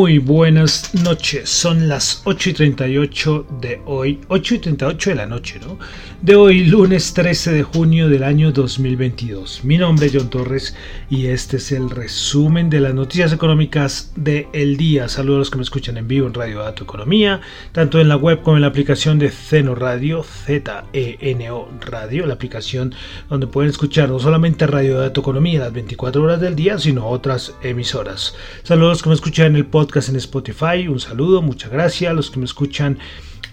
Muy 0.00 0.16
buenas 0.16 0.94
noches, 0.94 1.50
son 1.50 1.86
las 1.86 2.22
8 2.24 2.48
y 2.48 2.52
38 2.54 3.46
de 3.60 3.82
hoy, 3.84 4.18
8 4.28 4.54
y 4.54 4.58
38 4.58 5.10
de 5.10 5.16
la 5.16 5.26
noche, 5.26 5.60
¿no? 5.60 5.78
De 6.22 6.36
hoy, 6.36 6.66
lunes 6.66 7.14
13 7.14 7.50
de 7.50 7.62
junio 7.62 8.10
del 8.10 8.24
año 8.24 8.52
2022. 8.52 9.64
Mi 9.64 9.78
nombre 9.78 10.04
es 10.04 10.12
John 10.14 10.28
Torres 10.28 10.76
y 11.08 11.28
este 11.28 11.56
es 11.56 11.72
el 11.72 11.88
resumen 11.88 12.68
de 12.68 12.78
las 12.80 12.92
noticias 12.92 13.32
económicas 13.32 14.12
del 14.16 14.46
el 14.52 14.76
día. 14.76 15.08
Saludos 15.08 15.36
a 15.36 15.38
los 15.38 15.50
que 15.50 15.56
me 15.56 15.62
escuchan 15.62 15.96
en 15.96 16.08
vivo 16.08 16.26
en 16.26 16.34
Radio 16.34 16.58
Dato 16.58 16.84
Economía, 16.84 17.40
tanto 17.72 17.98
en 17.98 18.10
la 18.10 18.16
web 18.16 18.42
como 18.42 18.58
en 18.58 18.60
la 18.60 18.66
aplicación 18.68 19.18
de 19.18 19.30
Zeno 19.30 19.74
Radio, 19.74 20.22
Z-E-N-O 20.22 21.68
Radio, 21.86 22.26
la 22.26 22.34
aplicación 22.34 22.94
donde 23.30 23.46
pueden 23.46 23.70
escuchar 23.70 24.10
no 24.10 24.18
solamente 24.18 24.66
Radio 24.66 24.98
Dato 24.98 25.22
Economía 25.22 25.60
las 25.60 25.72
24 25.72 26.22
horas 26.22 26.38
del 26.38 26.54
día, 26.54 26.78
sino 26.78 27.08
otras 27.08 27.54
emisoras. 27.62 28.34
Saludos 28.62 28.88
a 28.88 28.92
los 28.92 29.02
que 29.02 29.08
me 29.08 29.14
escuchan 29.14 29.46
en 29.46 29.56
el 29.56 29.64
podcast 29.64 30.10
en 30.10 30.16
Spotify. 30.16 30.86
Un 30.86 31.00
saludo, 31.00 31.40
muchas 31.40 31.72
gracias. 31.72 32.10
A 32.10 32.14
los 32.14 32.30
que 32.30 32.40
me 32.40 32.44
escuchan 32.44 32.98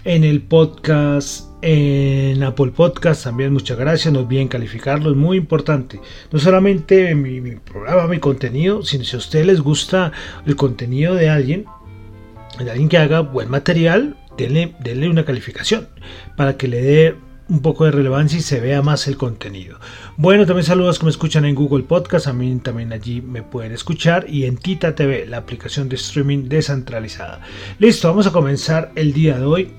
en 0.04 0.22
el 0.22 0.42
podcast 0.42 1.47
en 1.60 2.42
Apple 2.42 2.70
Podcast 2.70 3.24
también 3.24 3.52
muchas 3.52 3.78
gracias, 3.78 4.12
no 4.12 4.20
olviden 4.20 4.48
calificarlo, 4.48 5.10
es 5.10 5.16
muy 5.16 5.36
importante. 5.36 6.00
No 6.30 6.38
solamente 6.38 7.14
mi, 7.14 7.40
mi, 7.40 7.56
programa, 7.56 8.06
mi 8.06 8.18
contenido, 8.18 8.82
sino 8.82 9.04
si 9.04 9.16
a 9.16 9.18
ustedes 9.18 9.46
les 9.46 9.60
gusta 9.60 10.12
el 10.46 10.56
contenido 10.56 11.14
de 11.14 11.28
alguien, 11.28 11.64
de 12.58 12.70
alguien 12.70 12.88
que 12.88 12.98
haga 12.98 13.20
buen 13.20 13.50
material, 13.50 14.16
denle, 14.36 14.74
denle 14.80 15.08
una 15.08 15.24
calificación 15.24 15.88
para 16.36 16.56
que 16.56 16.68
le 16.68 16.82
dé 16.82 17.16
un 17.48 17.60
poco 17.60 17.84
de 17.84 17.90
relevancia 17.90 18.38
y 18.38 18.42
se 18.42 18.60
vea 18.60 18.82
más 18.82 19.08
el 19.08 19.16
contenido. 19.16 19.78
Bueno, 20.20 20.46
también 20.46 20.66
saludos 20.66 20.98
que 20.98 21.04
me 21.04 21.12
escuchan 21.12 21.44
en 21.44 21.54
Google 21.54 21.84
Podcast, 21.84 22.26
a 22.26 22.32
mí 22.32 22.52
también 22.60 22.92
allí 22.92 23.22
me 23.22 23.44
pueden 23.44 23.70
escuchar 23.70 24.26
y 24.28 24.46
en 24.46 24.56
Tita 24.56 24.96
TV, 24.96 25.26
la 25.26 25.36
aplicación 25.36 25.88
de 25.88 25.94
streaming 25.94 26.48
descentralizada. 26.48 27.40
Listo, 27.78 28.08
vamos 28.08 28.26
a 28.26 28.32
comenzar 28.32 28.90
el 28.96 29.12
día 29.12 29.38
de 29.38 29.44
hoy, 29.44 29.70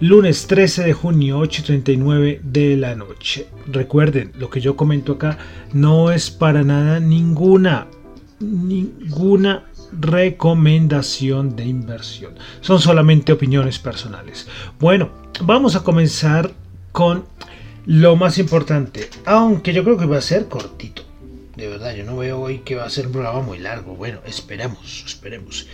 lunes 0.00 0.48
13 0.48 0.82
de 0.82 0.92
junio, 0.94 1.38
8.39 1.38 2.40
de 2.40 2.76
la 2.76 2.96
noche. 2.96 3.46
Recuerden, 3.68 4.32
lo 4.36 4.50
que 4.50 4.60
yo 4.60 4.74
comento 4.74 5.12
acá 5.12 5.38
no 5.72 6.10
es 6.10 6.28
para 6.28 6.64
nada 6.64 6.98
ninguna, 6.98 7.86
ninguna 8.40 9.66
recomendación 9.92 11.54
de 11.54 11.66
inversión. 11.66 12.32
Son 12.62 12.80
solamente 12.80 13.32
opiniones 13.32 13.78
personales. 13.78 14.48
Bueno, 14.80 15.10
vamos 15.40 15.76
a 15.76 15.84
comenzar 15.84 16.50
con 16.90 17.26
lo 17.86 18.16
más 18.16 18.38
importante, 18.38 19.08
aunque 19.24 19.72
yo 19.72 19.84
creo 19.84 19.96
que 19.96 20.06
va 20.06 20.18
a 20.18 20.22
ser 20.22 20.48
cortito. 20.48 21.02
De 21.56 21.68
verdad, 21.68 21.94
yo 21.94 22.04
no 22.04 22.16
veo 22.16 22.40
hoy 22.40 22.58
que 22.58 22.74
va 22.74 22.84
a 22.84 22.90
ser 22.90 23.06
un 23.06 23.12
programa 23.12 23.40
muy 23.40 23.58
largo. 23.58 23.94
Bueno, 23.94 24.18
esperemos, 24.26 25.04
esperemos. 25.06 25.68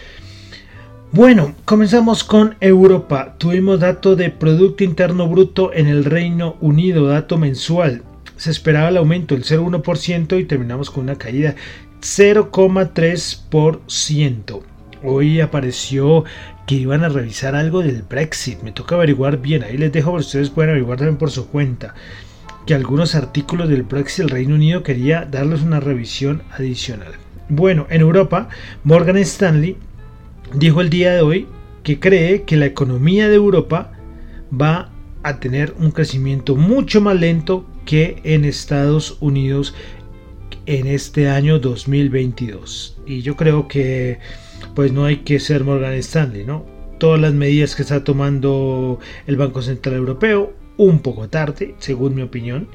Bueno, 1.12 1.54
comenzamos 1.64 2.22
con 2.22 2.54
Europa. 2.60 3.36
Tuvimos 3.38 3.80
dato 3.80 4.14
de 4.14 4.28
Producto 4.30 4.84
Interno 4.84 5.26
Bruto 5.26 5.72
en 5.72 5.86
el 5.86 6.04
Reino 6.04 6.58
Unido, 6.60 7.06
dato 7.06 7.38
mensual. 7.38 8.02
Se 8.36 8.50
esperaba 8.50 8.90
el 8.90 8.98
aumento 8.98 9.34
del 9.34 9.44
0,1% 9.44 10.38
y 10.38 10.44
terminamos 10.44 10.90
con 10.90 11.04
una 11.04 11.16
caída 11.16 11.54
0,3%. 12.00 14.60
Hoy 15.02 15.40
apareció 15.40 16.24
que 16.70 16.76
iban 16.76 17.02
a 17.02 17.08
revisar 17.08 17.56
algo 17.56 17.82
del 17.82 18.04
Brexit. 18.08 18.62
Me 18.62 18.70
toca 18.70 18.94
averiguar 18.94 19.42
bien. 19.42 19.64
Ahí 19.64 19.76
les 19.76 19.90
dejo, 19.90 20.12
ustedes 20.12 20.50
pueden 20.50 20.70
averiguar 20.70 20.98
también 20.98 21.16
por 21.16 21.32
su 21.32 21.48
cuenta. 21.48 21.96
Que 22.64 22.74
algunos 22.74 23.16
artículos 23.16 23.68
del 23.68 23.82
Brexit 23.82 24.26
el 24.26 24.30
Reino 24.30 24.54
Unido 24.54 24.84
quería 24.84 25.24
darles 25.24 25.62
una 25.62 25.80
revisión 25.80 26.44
adicional. 26.52 27.14
Bueno, 27.48 27.88
en 27.90 28.02
Europa, 28.02 28.50
Morgan 28.84 29.16
Stanley 29.16 29.78
dijo 30.54 30.80
el 30.80 30.90
día 30.90 31.12
de 31.12 31.22
hoy 31.22 31.48
que 31.82 31.98
cree 31.98 32.44
que 32.44 32.56
la 32.56 32.66
economía 32.66 33.28
de 33.28 33.34
Europa 33.34 33.90
va 34.54 34.92
a 35.24 35.40
tener 35.40 35.74
un 35.76 35.90
crecimiento 35.90 36.54
mucho 36.54 37.00
más 37.00 37.18
lento 37.18 37.66
que 37.84 38.20
en 38.22 38.44
Estados 38.44 39.16
Unidos 39.18 39.74
en 40.66 40.86
este 40.86 41.28
año 41.28 41.58
2022. 41.58 42.96
Y 43.06 43.22
yo 43.22 43.34
creo 43.34 43.66
que 43.66 44.20
pues 44.74 44.92
no 44.92 45.04
hay 45.04 45.18
que 45.18 45.40
ser 45.40 45.64
Morgan 45.64 45.94
Stanley, 45.94 46.44
¿no? 46.44 46.64
Todas 46.98 47.20
las 47.20 47.32
medidas 47.32 47.74
que 47.74 47.82
está 47.82 48.04
tomando 48.04 48.98
el 49.26 49.36
Banco 49.36 49.62
Central 49.62 49.96
Europeo, 49.96 50.52
un 50.76 51.00
poco 51.00 51.28
tarde, 51.28 51.74
según 51.78 52.14
mi 52.14 52.22
opinión, 52.22 52.68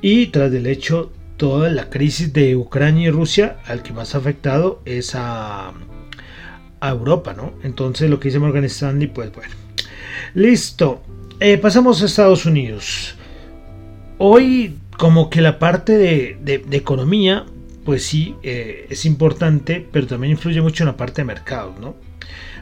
y 0.00 0.26
tras 0.26 0.50
del 0.50 0.66
hecho 0.66 1.12
toda 1.36 1.70
la 1.70 1.88
crisis 1.88 2.32
de 2.32 2.56
Ucrania 2.56 3.08
y 3.08 3.10
Rusia, 3.10 3.58
al 3.66 3.82
que 3.82 3.92
más 3.92 4.14
ha 4.14 4.18
afectado 4.18 4.82
es 4.84 5.14
a, 5.14 5.72
Europa, 6.82 7.34
¿no? 7.34 7.52
Entonces 7.62 8.08
lo 8.08 8.18
que 8.18 8.28
dice 8.28 8.38
Morgan 8.38 8.64
Stanley, 8.64 9.08
pues 9.08 9.32
bueno. 9.32 9.54
Listo. 10.34 11.02
Eh, 11.38 11.58
pasamos 11.58 12.02
a 12.02 12.06
Estados 12.06 12.46
Unidos. 12.46 13.16
Hoy 14.18 14.78
como 14.96 15.28
que 15.28 15.42
la 15.42 15.58
parte 15.58 16.38
de 16.40 16.76
economía 16.76 17.46
pues 17.90 18.06
sí, 18.06 18.36
eh, 18.44 18.86
es 18.88 19.04
importante, 19.04 19.84
pero 19.90 20.06
también 20.06 20.30
influye 20.30 20.60
mucho 20.60 20.84
en 20.84 20.90
la 20.90 20.96
parte 20.96 21.22
de 21.22 21.24
mercados, 21.24 21.76
¿no? 21.80 21.96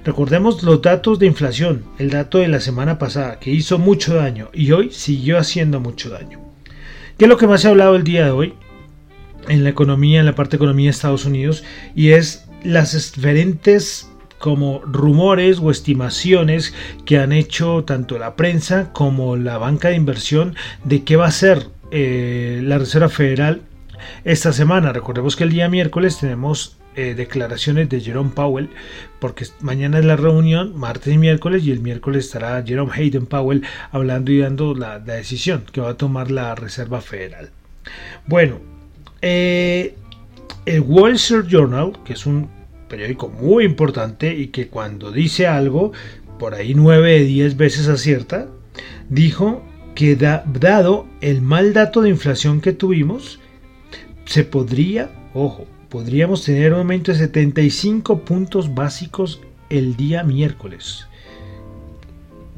Recordemos 0.02 0.62
los 0.62 0.80
datos 0.80 1.18
de 1.18 1.26
inflación, 1.26 1.84
el 1.98 2.08
dato 2.08 2.38
de 2.38 2.48
la 2.48 2.60
semana 2.60 2.98
pasada, 2.98 3.38
que 3.38 3.50
hizo 3.50 3.78
mucho 3.78 4.14
daño 4.14 4.48
y 4.54 4.72
hoy 4.72 4.90
siguió 4.90 5.36
haciendo 5.36 5.80
mucho 5.80 6.08
daño. 6.08 6.40
¿Qué 7.18 7.26
es 7.26 7.28
lo 7.28 7.36
que 7.36 7.46
más 7.46 7.60
se 7.60 7.66
ha 7.66 7.72
hablado 7.72 7.94
el 7.94 8.04
día 8.04 8.24
de 8.24 8.30
hoy 8.30 8.54
en 9.48 9.64
la 9.64 9.68
economía, 9.68 10.20
en 10.20 10.24
la 10.24 10.34
parte 10.34 10.52
de 10.52 10.64
economía 10.64 10.86
de 10.86 10.92
Estados 10.92 11.26
Unidos? 11.26 11.62
Y 11.94 12.12
es 12.12 12.46
las 12.64 12.92
diferentes 13.12 14.10
como 14.38 14.80
rumores 14.80 15.58
o 15.58 15.70
estimaciones 15.70 16.72
que 17.04 17.18
han 17.18 17.32
hecho 17.32 17.84
tanto 17.84 18.18
la 18.18 18.34
prensa 18.34 18.94
como 18.94 19.36
la 19.36 19.58
banca 19.58 19.88
de 19.90 19.96
inversión 19.96 20.54
de 20.84 21.04
qué 21.04 21.16
va 21.16 21.26
a 21.26 21.32
ser 21.32 21.66
eh, 21.90 22.62
la 22.64 22.78
Reserva 22.78 23.10
Federal 23.10 23.60
esta 24.24 24.52
semana. 24.52 24.92
Recordemos 24.92 25.36
que 25.36 25.44
el 25.44 25.50
día 25.50 25.68
miércoles 25.68 26.18
tenemos 26.18 26.76
eh, 26.96 27.14
declaraciones 27.14 27.88
de 27.88 28.00
Jerome 28.00 28.30
Powell, 28.34 28.70
porque 29.20 29.46
mañana 29.60 29.98
es 30.00 30.04
la 30.04 30.16
reunión, 30.16 30.76
martes 30.76 31.14
y 31.14 31.18
miércoles, 31.18 31.64
y 31.64 31.70
el 31.70 31.80
miércoles 31.80 32.26
estará 32.26 32.62
Jerome 32.64 32.92
Hayden 32.92 33.26
Powell 33.26 33.62
hablando 33.92 34.32
y 34.32 34.38
dando 34.38 34.74
la, 34.74 34.98
decisión 34.98 35.64
que 35.72 35.80
va 35.80 35.90
a 35.90 35.96
tomar 35.96 36.30
la 36.30 36.54
Reserva 36.54 37.00
Federal. 37.00 37.50
Bueno, 38.26 38.60
eh, 39.22 39.94
el 40.66 40.80
Wall 40.80 41.12
Street 41.12 41.46
Journal, 41.48 41.92
que 42.04 42.14
es 42.14 42.26
un 42.26 42.50
periódico 42.88 43.28
muy 43.28 43.64
importante 43.64 44.34
y 44.34 44.48
que 44.48 44.68
cuando 44.68 45.12
dice 45.12 45.46
algo, 45.46 45.92
por 46.38 46.54
ahí 46.54 46.74
9 46.74 47.20
de 47.20 47.24
10 47.24 47.56
veces 47.56 47.88
acierta, 47.88 48.48
dijo 49.08 49.62
que 49.94 50.16
dado 50.16 51.06
el 51.20 51.42
mal 51.42 51.72
dato 51.72 52.02
de 52.02 52.08
inflación 52.08 52.60
que 52.60 52.72
tuvimos, 52.72 53.40
se 54.28 54.44
podría, 54.44 55.10
ojo, 55.32 55.66
podríamos 55.88 56.44
tener 56.44 56.74
un 56.74 56.80
aumento 56.80 57.12
de 57.12 57.18
75 57.18 58.20
puntos 58.24 58.74
básicos 58.74 59.40
el 59.70 59.96
día 59.96 60.22
miércoles. 60.22 61.06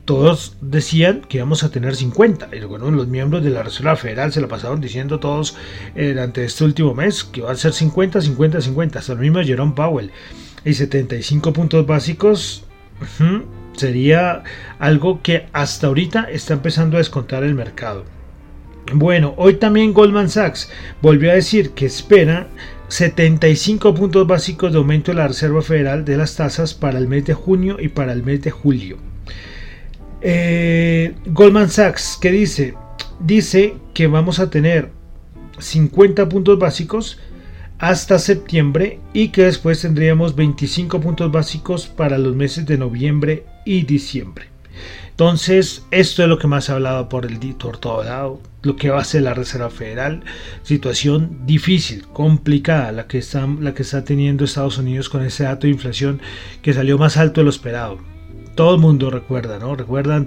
Todos 0.04 0.56
decían 0.60 1.20
que 1.20 1.36
íbamos 1.36 1.62
a 1.62 1.70
tener 1.70 1.94
50. 1.94 2.48
Y 2.56 2.64
bueno, 2.64 2.90
los 2.90 3.06
miembros 3.06 3.44
de 3.44 3.50
la 3.50 3.62
Reserva 3.62 3.94
Federal 3.94 4.32
se 4.32 4.40
lo 4.40 4.48
pasaron 4.48 4.80
diciendo 4.80 5.20
todos 5.20 5.56
eh, 5.94 6.08
durante 6.08 6.44
este 6.44 6.64
último 6.64 6.92
mes 6.92 7.22
que 7.22 7.42
va 7.42 7.52
a 7.52 7.54
ser 7.54 7.72
50, 7.72 8.20
50, 8.20 8.60
50. 8.60 8.98
Hasta 8.98 9.12
el 9.12 9.20
mismo 9.20 9.40
Jerome 9.40 9.74
Powell. 9.76 10.10
Y 10.64 10.74
75 10.74 11.52
puntos 11.52 11.86
básicos 11.86 12.64
sería 13.76 14.42
algo 14.80 15.22
que 15.22 15.46
hasta 15.52 15.86
ahorita 15.86 16.24
está 16.24 16.54
empezando 16.54 16.96
a 16.96 16.98
descontar 16.98 17.44
el 17.44 17.54
mercado. 17.54 18.04
Bueno, 18.92 19.34
hoy 19.36 19.54
también 19.54 19.92
Goldman 19.92 20.28
Sachs 20.28 20.68
volvió 21.00 21.30
a 21.30 21.34
decir 21.34 21.70
que 21.70 21.86
espera 21.86 22.48
75 22.88 23.94
puntos 23.94 24.26
básicos 24.26 24.72
de 24.72 24.78
aumento 24.78 25.12
de 25.12 25.18
la 25.18 25.28
Reserva 25.28 25.62
Federal 25.62 26.04
de 26.04 26.16
las 26.16 26.34
tasas 26.34 26.74
para 26.74 26.98
el 26.98 27.06
mes 27.06 27.24
de 27.24 27.34
junio 27.34 27.76
y 27.78 27.88
para 27.88 28.12
el 28.12 28.24
mes 28.24 28.42
de 28.42 28.50
julio. 28.50 28.98
Eh, 30.22 31.14
Goldman 31.26 31.70
Sachs, 31.70 32.18
¿qué 32.20 32.32
dice? 32.32 32.74
Dice 33.20 33.74
que 33.94 34.08
vamos 34.08 34.40
a 34.40 34.50
tener 34.50 34.90
50 35.58 36.28
puntos 36.28 36.58
básicos 36.58 37.18
hasta 37.78 38.18
septiembre 38.18 38.98
y 39.12 39.28
que 39.28 39.44
después 39.44 39.80
tendríamos 39.80 40.34
25 40.34 41.00
puntos 41.00 41.30
básicos 41.30 41.86
para 41.86 42.18
los 42.18 42.34
meses 42.34 42.66
de 42.66 42.76
noviembre 42.76 43.44
y 43.64 43.82
diciembre. 43.82 44.46
Entonces, 45.20 45.84
esto 45.90 46.22
es 46.22 46.30
lo 46.30 46.38
que 46.38 46.46
más 46.46 46.64
se 46.64 46.72
ha 46.72 46.76
hablado 46.76 47.10
por 47.10 47.26
el 47.26 47.38
por 47.56 47.76
todo 47.76 48.02
lado, 48.02 48.40
lo 48.62 48.76
que 48.76 48.88
va 48.88 48.96
a 48.96 49.02
hacer 49.02 49.20
la 49.20 49.34
Reserva 49.34 49.68
Federal. 49.68 50.22
Situación 50.62 51.40
difícil, 51.44 52.06
complicada, 52.06 52.90
la 52.90 53.06
que, 53.06 53.18
está, 53.18 53.46
la 53.46 53.74
que 53.74 53.82
está 53.82 54.02
teniendo 54.02 54.46
Estados 54.46 54.78
Unidos 54.78 55.10
con 55.10 55.22
ese 55.22 55.44
dato 55.44 55.66
de 55.66 55.74
inflación 55.74 56.22
que 56.62 56.72
salió 56.72 56.96
más 56.96 57.18
alto 57.18 57.42
de 57.42 57.44
lo 57.44 57.50
esperado. 57.50 57.98
Todo 58.54 58.76
el 58.76 58.80
mundo 58.80 59.10
recuerda, 59.10 59.58
¿no? 59.58 59.76
Recuerdan 59.76 60.26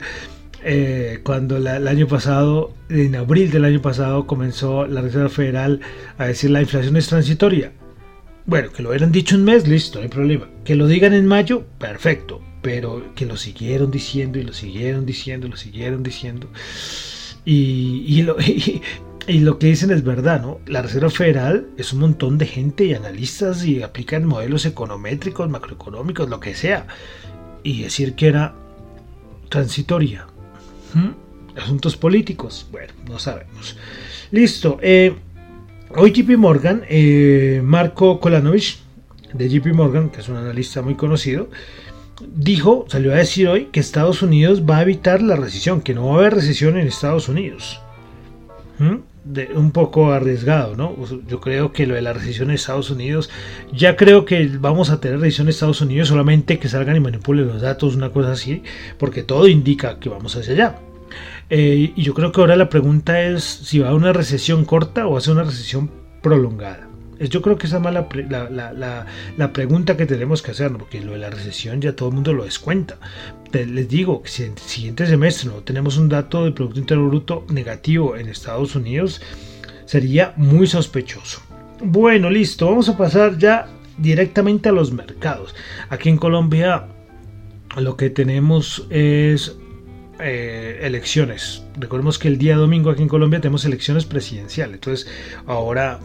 eh, 0.63 1.21
cuando 1.23 1.57
el 1.57 1.87
año 1.87 2.07
pasado, 2.07 2.75
en 2.87 3.15
abril 3.15 3.49
del 3.49 3.65
año 3.65 3.81
pasado, 3.81 4.27
comenzó 4.27 4.85
la 4.85 5.01
Reserva 5.01 5.29
Federal 5.29 5.79
a 6.19 6.27
decir 6.27 6.51
la 6.51 6.61
inflación 6.61 6.97
es 6.97 7.07
transitoria. 7.07 7.71
Bueno, 8.45 8.71
que 8.71 8.83
lo 8.83 8.89
hubieran 8.89 9.11
dicho 9.11 9.37
un 9.37 9.43
mes, 9.43 9.67
listo, 9.67 9.97
no 9.97 10.03
hay 10.03 10.09
problema. 10.09 10.47
Que 10.63 10.75
lo 10.75 10.85
digan 10.85 11.15
en 11.15 11.25
mayo, 11.25 11.63
perfecto. 11.79 12.43
Pero 12.63 13.13
que 13.13 13.27
lo 13.27 13.37
siguieron 13.37 13.91
diciendo 13.91 14.39
y 14.39 14.43
lo 14.43 14.53
siguieron 14.53 15.05
diciendo 15.05 15.45
y 15.45 15.51
lo 15.51 15.57
siguieron 15.57 16.01
diciendo. 16.01 16.47
Y, 17.45 18.23
lo, 18.23 18.37
y, 19.27 19.39
lo 19.39 19.59
que 19.59 19.67
dicen 19.67 19.91
es 19.91 20.03
verdad, 20.03 20.41
¿no? 20.41 20.59
La 20.65 20.81
Reserva 20.81 21.11
Federal 21.11 21.67
es 21.77 21.93
un 21.93 21.99
montón 21.99 22.39
de 22.39 22.47
gente 22.47 22.85
y 22.85 22.95
analistas 22.95 23.63
y 23.65 23.83
aplican 23.83 24.25
modelos 24.25 24.65
econométricos, 24.65 25.47
macroeconómicos, 25.47 26.27
lo 26.27 26.39
que 26.39 26.55
sea. 26.55 26.87
Y 27.61 27.83
decir 27.83 28.15
que 28.15 28.27
era 28.27 28.55
transitoria 29.49 30.25
Asuntos 31.55 31.95
políticos. 31.97 32.67
Bueno, 32.71 32.93
no 33.07 33.19
sabemos. 33.19 33.77
Listo. 34.31 34.79
Eh, 34.81 35.15
hoy 35.95 36.11
JP 36.11 36.37
Morgan, 36.37 36.83
eh, 36.89 37.61
Marco 37.63 38.19
Kolanovich, 38.19 38.79
de 39.33 39.49
JP 39.49 39.73
Morgan, 39.73 40.09
que 40.09 40.21
es 40.21 40.29
un 40.29 40.37
analista 40.37 40.81
muy 40.81 40.95
conocido, 40.95 41.49
dijo, 42.21 42.85
salió 42.89 43.13
a 43.13 43.17
decir 43.17 43.47
hoy 43.47 43.65
que 43.65 43.79
Estados 43.79 44.21
Unidos 44.21 44.63
va 44.69 44.77
a 44.77 44.81
evitar 44.83 45.21
la 45.21 45.35
recesión, 45.35 45.81
que 45.81 45.93
no 45.93 46.07
va 46.07 46.15
a 46.15 46.17
haber 46.19 46.35
recesión 46.35 46.77
en 46.77 46.87
Estados 46.87 47.29
Unidos. 47.29 47.81
De, 49.23 49.49
un 49.55 49.71
poco 49.71 50.11
arriesgado, 50.11 50.75
¿no? 50.75 50.95
Yo 51.27 51.39
creo 51.39 51.71
que 51.71 51.87
lo 51.87 51.95
de 51.95 52.01
la 52.01 52.11
recesión 52.11 52.49
en 52.49 52.55
Estados 52.55 52.89
Unidos, 52.89 53.29
ya 53.71 53.95
creo 53.95 54.25
que 54.25 54.49
vamos 54.59 54.89
a 54.89 54.99
tener 54.99 55.19
recesión 55.19 55.47
en 55.47 55.51
Estados 55.51 55.79
Unidos, 55.79 56.09
solamente 56.09 56.59
que 56.59 56.67
salgan 56.67 56.97
y 56.97 56.99
manipulen 56.99 57.47
los 57.47 57.61
datos, 57.61 57.95
una 57.95 58.09
cosa 58.09 58.33
así, 58.33 58.63
porque 58.97 59.23
todo 59.23 59.47
indica 59.47 59.99
que 59.99 60.09
vamos 60.09 60.35
hacia 60.35 60.53
allá. 60.53 60.75
Eh, 61.49 61.93
y 61.95 62.01
yo 62.01 62.13
creo 62.13 62.31
que 62.31 62.41
ahora 62.41 62.55
la 62.55 62.69
pregunta 62.69 63.21
es 63.21 63.43
si 63.43 63.79
va 63.79 63.89
a 63.89 63.95
una 63.95 64.11
recesión 64.11 64.65
corta 64.65 65.07
o 65.07 65.19
ser 65.21 65.33
una 65.33 65.43
recesión 65.43 65.89
prolongada. 66.21 66.89
Yo 67.19 67.41
creo 67.41 67.57
que 67.57 67.67
esa 67.67 67.77
es 67.77 67.83
la, 67.83 68.49
la, 68.49 69.05
la, 69.37 69.53
pregunta 69.53 69.95
que 69.95 70.05
tenemos 70.05 70.41
que 70.41 70.51
hacer, 70.51 70.71
porque 70.71 71.01
lo 71.01 71.13
de 71.13 71.19
la 71.19 71.29
recesión 71.29 71.81
ya 71.81 71.95
todo 71.95 72.09
el 72.09 72.15
mundo 72.15 72.33
lo 72.33 72.43
descuenta. 72.43 72.97
Les 73.51 73.87
digo 73.87 74.23
que 74.23 74.29
si 74.29 74.43
en 74.43 74.53
el 74.53 74.57
siguiente 74.57 75.05
semestre 75.05 75.49
no 75.49 75.63
tenemos 75.63 75.97
un 75.97 76.09
dato 76.09 76.45
de 76.45 76.51
Producto 76.51 76.79
Interno 76.79 77.07
Bruto 77.07 77.45
negativo 77.49 78.15
en 78.17 78.29
Estados 78.29 78.75
Unidos, 78.75 79.21
sería 79.85 80.33
muy 80.37 80.67
sospechoso. 80.67 81.41
Bueno, 81.81 82.29
listo, 82.29 82.65
vamos 82.67 82.89
a 82.89 82.97
pasar 82.97 83.37
ya 83.37 83.67
directamente 83.97 84.69
a 84.69 84.71
los 84.71 84.91
mercados. 84.91 85.55
Aquí 85.89 86.09
en 86.09 86.17
Colombia 86.17 86.87
lo 87.77 87.97
que 87.97 88.09
tenemos 88.09 88.85
es 88.89 89.57
eh, 90.19 90.79
elecciones. 90.83 91.63
Recordemos 91.77 92.19
que 92.19 92.27
el 92.27 92.37
día 92.37 92.55
domingo 92.55 92.89
aquí 92.89 93.01
en 93.01 93.07
Colombia 93.07 93.41
tenemos 93.41 93.65
elecciones 93.65 94.05
presidenciales. 94.05 94.75
Entonces 94.75 95.07
ahora 95.45 95.99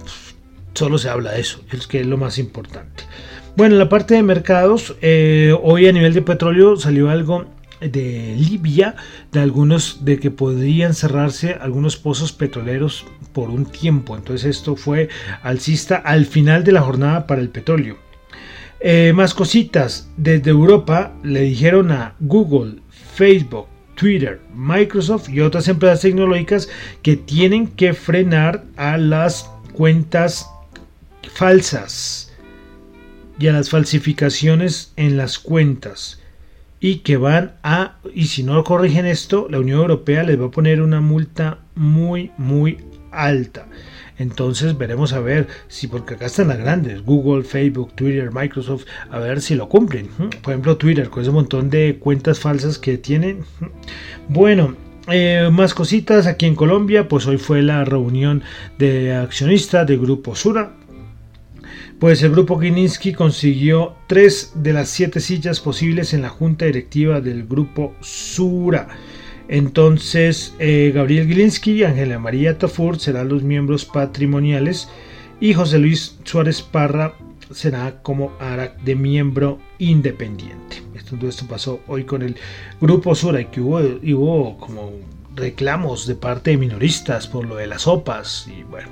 solo 0.74 0.98
se 0.98 1.08
habla 1.08 1.32
de 1.32 1.40
eso, 1.40 1.60
es 1.72 1.86
que 1.86 2.00
es 2.00 2.06
lo 2.06 2.16
más 2.16 2.38
importante. 2.38 3.04
Bueno, 3.56 3.74
en 3.74 3.80
la 3.80 3.88
parte 3.88 4.14
de 4.14 4.22
mercados, 4.22 4.94
eh, 5.02 5.52
hoy 5.62 5.88
a 5.88 5.92
nivel 5.92 6.14
de 6.14 6.22
petróleo 6.22 6.76
salió 6.76 7.10
algo 7.10 7.46
de 7.80 8.36
Libia, 8.36 8.96
de 9.32 9.40
algunos 9.40 10.04
de 10.04 10.18
que 10.18 10.30
podrían 10.30 10.94
cerrarse 10.94 11.56
algunos 11.60 11.96
pozos 11.96 12.32
petroleros 12.32 13.04
por 13.32 13.50
un 13.50 13.66
tiempo. 13.66 14.16
Entonces 14.16 14.56
esto 14.56 14.76
fue 14.76 15.08
alcista 15.42 15.96
al 15.96 16.26
final 16.26 16.64
de 16.64 16.72
la 16.72 16.82
jornada 16.82 17.26
para 17.26 17.40
el 17.40 17.48
petróleo. 17.48 17.96
Eh, 18.80 19.12
más 19.14 19.34
cositas, 19.34 20.08
desde 20.16 20.50
Europa 20.50 21.12
le 21.24 21.40
dijeron 21.40 21.90
a 21.90 22.14
Google, 22.20 22.76
Facebook, 23.14 23.66
Twitter, 23.96 24.40
Microsoft 24.54 25.28
y 25.28 25.40
otras 25.40 25.66
empresas 25.66 26.02
tecnológicas 26.02 26.68
que 27.02 27.16
tienen 27.16 27.66
que 27.66 27.92
frenar 27.92 28.62
a 28.76 28.96
las 28.96 29.50
cuentas 29.72 30.48
falsas 31.38 32.32
y 33.38 33.46
a 33.46 33.52
las 33.52 33.70
falsificaciones 33.70 34.92
en 34.96 35.16
las 35.16 35.38
cuentas 35.38 36.18
y 36.80 36.96
que 36.96 37.16
van 37.16 37.52
a 37.62 37.98
y 38.12 38.26
si 38.26 38.42
no 38.42 38.64
corrigen 38.64 39.06
esto 39.06 39.46
la 39.48 39.60
Unión 39.60 39.78
Europea 39.78 40.24
les 40.24 40.40
va 40.40 40.46
a 40.46 40.50
poner 40.50 40.82
una 40.82 41.00
multa 41.00 41.60
muy 41.76 42.32
muy 42.38 42.78
alta 43.12 43.68
entonces 44.18 44.76
veremos 44.76 45.12
a 45.12 45.20
ver 45.20 45.46
si, 45.68 45.86
porque 45.86 46.14
acá 46.14 46.26
están 46.26 46.48
las 46.48 46.58
grandes, 46.58 47.04
Google, 47.04 47.44
Facebook, 47.44 47.92
Twitter, 47.94 48.32
Microsoft, 48.32 48.84
a 49.08 49.20
ver 49.20 49.40
si 49.40 49.54
lo 49.54 49.68
cumplen. 49.68 50.08
Por 50.42 50.54
ejemplo, 50.54 50.76
Twitter, 50.76 51.08
con 51.08 51.22
ese 51.22 51.30
montón 51.30 51.70
de 51.70 51.98
cuentas 52.00 52.40
falsas 52.40 52.80
que 52.80 52.98
tienen. 52.98 53.44
Bueno, 54.28 54.74
eh, 55.06 55.50
más 55.52 55.72
cositas 55.72 56.26
aquí 56.26 56.46
en 56.46 56.56
Colombia, 56.56 57.06
pues 57.06 57.28
hoy 57.28 57.38
fue 57.38 57.62
la 57.62 57.84
reunión 57.84 58.42
de 58.76 59.14
accionistas 59.14 59.86
del 59.86 60.00
Grupo 60.00 60.34
Sura. 60.34 60.72
Pues 61.98 62.22
el 62.22 62.30
Grupo 62.30 62.60
Gilinski 62.60 63.12
consiguió 63.12 63.96
tres 64.06 64.52
de 64.54 64.72
las 64.72 64.88
siete 64.88 65.18
sillas 65.18 65.58
posibles 65.58 66.14
en 66.14 66.22
la 66.22 66.28
junta 66.28 66.66
directiva 66.66 67.20
del 67.20 67.44
Grupo 67.44 67.92
Sura. 68.00 68.86
Entonces, 69.48 70.54
eh, 70.60 70.92
Gabriel 70.94 71.26
Gilinski 71.26 71.72
y 71.72 71.82
Ángela 71.82 72.20
María 72.20 72.56
Tafur 72.56 73.00
serán 73.00 73.28
los 73.28 73.42
miembros 73.42 73.84
patrimoniales 73.84 74.88
y 75.40 75.54
José 75.54 75.80
Luis 75.80 76.18
Suárez 76.22 76.62
Parra 76.62 77.14
será 77.50 78.00
como 78.00 78.32
ARAC 78.38 78.80
de 78.82 78.94
miembro 78.94 79.58
independiente. 79.80 80.80
Esto, 80.94 81.16
todo 81.16 81.28
esto 81.28 81.46
pasó 81.48 81.80
hoy 81.88 82.04
con 82.04 82.22
el 82.22 82.36
Grupo 82.80 83.12
Sura 83.16 83.40
y 83.40 83.46
que 83.46 83.60
hubo, 83.60 83.80
hubo 83.80 84.56
como 84.58 84.92
reclamos 85.34 86.06
de 86.06 86.14
parte 86.14 86.52
de 86.52 86.58
minoristas 86.58 87.26
por 87.26 87.44
lo 87.44 87.56
de 87.56 87.66
las 87.66 87.82
sopas 87.82 88.48
y 88.56 88.62
bueno. 88.62 88.88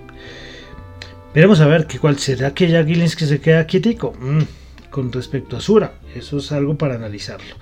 Veremos 1.36 1.60
a 1.60 1.66
ver 1.66 1.86
que 1.86 1.98
cuál 1.98 2.18
será 2.18 2.54
que 2.54 2.66
ya 2.66 2.82
Gilinski 2.82 3.26
se 3.26 3.42
queda 3.42 3.66
quietico 3.66 4.14
mm, 4.18 4.88
con 4.88 5.12
respecto 5.12 5.58
a 5.58 5.60
Sura. 5.60 5.92
Eso 6.14 6.38
es 6.38 6.50
algo 6.50 6.78
para 6.78 6.94
analizarlo. 6.94 7.56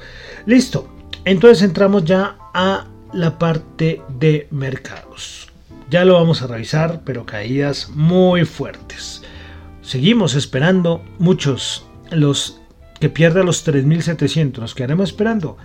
Listo. 0.46 0.88
Entonces 1.24 1.64
entramos 1.64 2.04
ya 2.04 2.36
a 2.54 2.86
la 3.12 3.36
parte 3.36 4.00
de 4.08 4.46
mercados. 4.52 5.48
Ya 5.90 6.04
lo 6.04 6.14
vamos 6.14 6.40
a 6.40 6.46
revisar, 6.46 7.02
pero 7.04 7.26
caídas 7.26 7.90
muy 7.96 8.44
fuertes. 8.44 9.22
Seguimos 9.82 10.36
esperando 10.36 11.04
muchos 11.18 11.84
los 12.12 12.60
que 13.00 13.08
pierdan 13.08 13.46
los 13.46 13.64
3700. 13.64 14.62
Nos 14.62 14.74
quedaremos 14.76 15.08
esperando. 15.08 15.56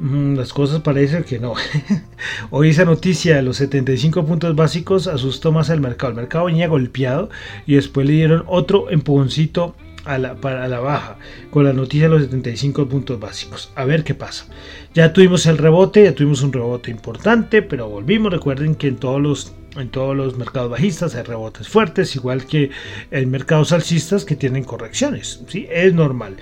Mm, 0.00 0.36
las 0.36 0.52
cosas 0.52 0.80
parecen 0.80 1.24
que 1.24 1.38
no. 1.38 1.54
Hoy 2.50 2.70
esa 2.70 2.84
noticia 2.84 3.36
de 3.36 3.42
los 3.42 3.56
75 3.56 4.24
puntos 4.24 4.54
básicos 4.54 5.06
asustó 5.08 5.50
más 5.50 5.70
al 5.70 5.80
mercado. 5.80 6.10
El 6.10 6.16
mercado 6.16 6.44
venía 6.44 6.68
golpeado 6.68 7.30
y 7.66 7.74
después 7.74 8.06
le 8.06 8.12
dieron 8.12 8.44
otro 8.46 8.90
empujoncito 8.90 9.74
a 10.04 10.16
la, 10.16 10.36
para 10.36 10.68
la 10.68 10.78
baja 10.78 11.18
con 11.50 11.64
la 11.64 11.72
noticia 11.72 12.08
de 12.08 12.14
los 12.14 12.22
75 12.24 12.88
puntos 12.88 13.18
básicos. 13.18 13.72
A 13.74 13.84
ver 13.84 14.04
qué 14.04 14.14
pasa. 14.14 14.46
Ya 14.94 15.12
tuvimos 15.12 15.46
el 15.46 15.58
rebote, 15.58 16.04
ya 16.04 16.14
tuvimos 16.14 16.42
un 16.42 16.52
rebote 16.52 16.90
importante, 16.92 17.62
pero 17.62 17.88
volvimos. 17.88 18.32
Recuerden 18.32 18.76
que 18.76 18.86
en 18.86 18.96
todos 18.96 19.20
los, 19.20 19.52
en 19.76 19.88
todos 19.88 20.16
los 20.16 20.38
mercados 20.38 20.70
bajistas 20.70 21.16
hay 21.16 21.24
rebotes 21.24 21.68
fuertes, 21.68 22.14
igual 22.14 22.46
que 22.46 22.70
en 23.10 23.30
mercados 23.30 23.72
alcistas 23.72 24.24
que 24.24 24.36
tienen 24.36 24.62
correcciones. 24.62 25.42
¿sí? 25.48 25.66
Es 25.70 25.92
normal. 25.92 26.36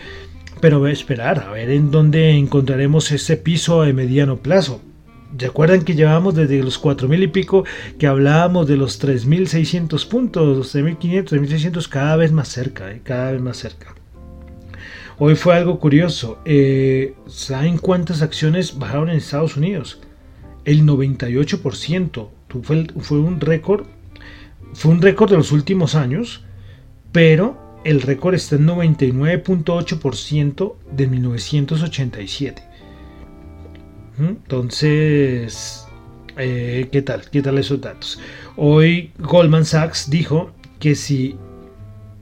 Pero 0.61 0.79
voy 0.79 0.91
a 0.91 0.95
esperar 0.95 1.41
a 1.41 1.51
ver 1.51 1.71
en 1.71 1.91
dónde 1.91 2.31
encontraremos 2.31 3.13
ese 3.13 3.37
piso 3.37 3.83
de 3.83 3.93
mediano 3.93 4.39
plazo. 4.39 4.81
¿Recuerdan 5.37 5.83
que 5.83 5.95
llevamos 5.95 6.35
desde 6.35 6.63
los 6.63 6.81
4.000 6.81 7.25
y 7.25 7.27
pico 7.27 7.65
que 7.99 8.07
hablábamos 8.07 8.67
de 8.67 8.77
los 8.77 9.03
3.600 9.03 10.09
puntos, 10.09 10.57
los 10.57 10.75
3.500, 10.75 11.25
3.600 11.25 11.89
cada 11.89 12.17
vez 12.17 12.33
más 12.33 12.49
cerca, 12.49 12.91
eh, 12.91 13.01
cada 13.03 13.33
vez 13.33 13.41
más 13.43 13.59
cerca? 13.59 13.95
Hoy 15.19 15.35
fue 15.35 15.55
algo 15.55 15.79
curioso. 15.79 16.39
Eh, 16.45 17.15
¿Saben 17.27 17.79
cuántas 17.79 18.23
acciones 18.23 18.79
bajaron 18.79 19.11
en 19.11 19.17
Estados 19.17 19.57
Unidos? 19.57 20.01
El 20.65 20.85
98%. 20.85 22.29
Fue, 22.63 22.87
fue 23.01 23.19
un 23.19 23.41
récord. 23.41 23.87
Fue 24.73 24.93
un 24.93 25.03
récord 25.03 25.31
de 25.31 25.37
los 25.37 25.53
últimos 25.53 25.95
años, 25.95 26.45
pero 27.13 27.66
el 27.87 28.03
récord 28.03 28.35
está 28.35 28.57
en 28.57 28.67
99.8% 28.67 30.75
de 30.93 31.07
1987. 31.07 32.63
Entonces, 34.19 35.83
Eh, 36.39 36.89
¿Qué 36.93 37.01
tal? 37.01 37.23
¿Qué 37.31 37.41
tal 37.43 37.57
esos 37.59 37.81
datos? 37.81 38.19
Hoy 38.57 39.11
Goldman 39.19 39.65
Sachs 39.65 40.11
dijo 40.11 40.51
que 40.81 40.95
si 40.95 41.37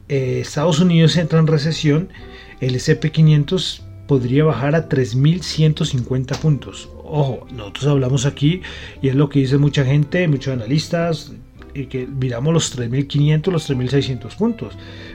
eh, 0.09 0.39
Estados 0.41 0.79
Unidos 0.79 1.17
entra 1.17 1.41
en 1.41 1.49
recesión, 1.49 2.11
el 2.61 2.77
SP500 2.77 3.83
podría 4.07 4.45
bajar 4.45 4.77
a 4.77 4.89
3.150 4.89 6.39
puntos. 6.39 6.89
Ojo, 7.03 7.47
nosotros 7.53 7.87
hablamos 7.89 8.25
aquí 8.27 8.63
y 9.03 9.09
es 9.09 9.17
lo 9.17 9.29
que 9.29 9.41
dice 9.41 9.59
mucha 9.59 9.85
gente, 9.85 10.29
muchos 10.29 10.53
analistas, 10.55 11.33
y 11.75 11.87
que 11.87 12.07
miramos 12.07 12.55
los 12.55 12.79
3.500, 12.79 13.51
los 13.51 13.71
3.600 13.71 14.37
puntos. 14.37 14.75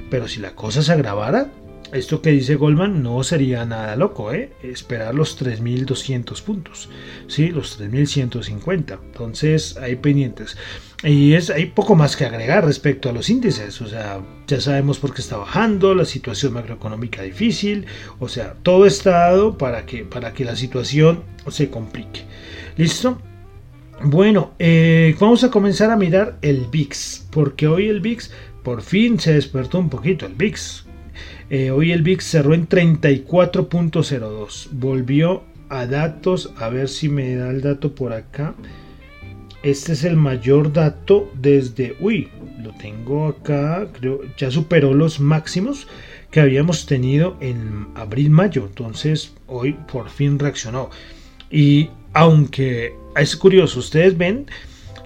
Pero 0.09 0.27
si 0.27 0.39
la 0.39 0.55
cosa 0.55 0.81
se 0.81 0.91
agravara, 0.91 1.51
esto 1.91 2.21
que 2.21 2.29
dice 2.29 2.55
Goldman 2.55 3.01
no 3.01 3.23
sería 3.23 3.65
nada 3.65 3.95
loco, 3.95 4.31
¿eh? 4.31 4.51
esperar 4.61 5.15
los 5.15 5.41
3.200 5.41 6.41
puntos, 6.43 6.89
¿sí? 7.27 7.49
los 7.49 7.79
3.150. 7.79 8.99
Entonces 9.03 9.75
hay 9.77 9.95
pendientes. 9.95 10.55
Y 11.03 11.33
es, 11.33 11.49
hay 11.49 11.67
poco 11.67 11.95
más 11.95 12.15
que 12.15 12.25
agregar 12.25 12.65
respecto 12.65 13.09
a 13.09 13.13
los 13.13 13.29
índices. 13.29 13.81
O 13.81 13.87
sea, 13.87 14.21
ya 14.45 14.61
sabemos 14.61 14.99
por 14.99 15.13
qué 15.13 15.21
está 15.21 15.37
bajando, 15.37 15.95
la 15.95 16.05
situación 16.05 16.53
macroeconómica 16.53 17.23
difícil. 17.23 17.87
O 18.19 18.27
sea, 18.27 18.53
todo 18.61 18.85
está 18.85 19.11
dado 19.11 19.57
para 19.57 19.85
que, 19.85 20.03
para 20.03 20.33
que 20.33 20.45
la 20.45 20.55
situación 20.55 21.23
se 21.49 21.71
complique. 21.71 22.25
¿Listo? 22.77 23.19
Bueno, 24.03 24.53
eh, 24.59 25.15
vamos 25.19 25.43
a 25.43 25.51
comenzar 25.51 25.91
a 25.91 25.97
mirar 25.97 26.37
el 26.41 26.67
VIX. 26.71 27.27
Porque 27.31 27.67
hoy 27.67 27.89
el 27.89 27.99
VIX 27.99 28.31
por 28.63 28.81
fin 28.81 29.19
se 29.19 29.33
despertó 29.33 29.77
un 29.79 29.89
poquito. 29.89 30.25
El 30.25 30.35
VIX 30.35 30.85
eh, 31.49 31.71
hoy 31.71 31.91
el 31.91 32.03
VIX 32.03 32.23
cerró 32.23 32.53
en 32.53 32.69
34.02. 32.69 34.69
Volvió 34.71 35.43
a 35.67 35.85
datos. 35.85 36.53
A 36.57 36.69
ver 36.69 36.87
si 36.87 37.09
me 37.09 37.35
da 37.35 37.49
el 37.49 37.61
dato 37.61 37.93
por 37.93 38.13
acá. 38.13 38.55
Este 39.63 39.91
es 39.91 40.05
el 40.05 40.15
mayor 40.15 40.71
dato 40.71 41.29
desde... 41.35 41.97
Uy, 41.99 42.29
lo 42.61 42.71
tengo 42.75 43.27
acá. 43.27 43.89
Creo 43.99 44.21
ya 44.37 44.49
superó 44.49 44.93
los 44.93 45.19
máximos 45.19 45.87
que 46.31 46.39
habíamos 46.39 46.85
tenido 46.85 47.35
en 47.41 47.87
abril-mayo. 47.95 48.67
Entonces 48.67 49.33
hoy 49.47 49.73
por 49.91 50.09
fin 50.09 50.39
reaccionó. 50.39 50.89
Y 51.51 51.89
aunque 52.13 52.93
es 53.15 53.35
curioso, 53.35 53.79
ustedes 53.79 54.17
ven 54.17 54.47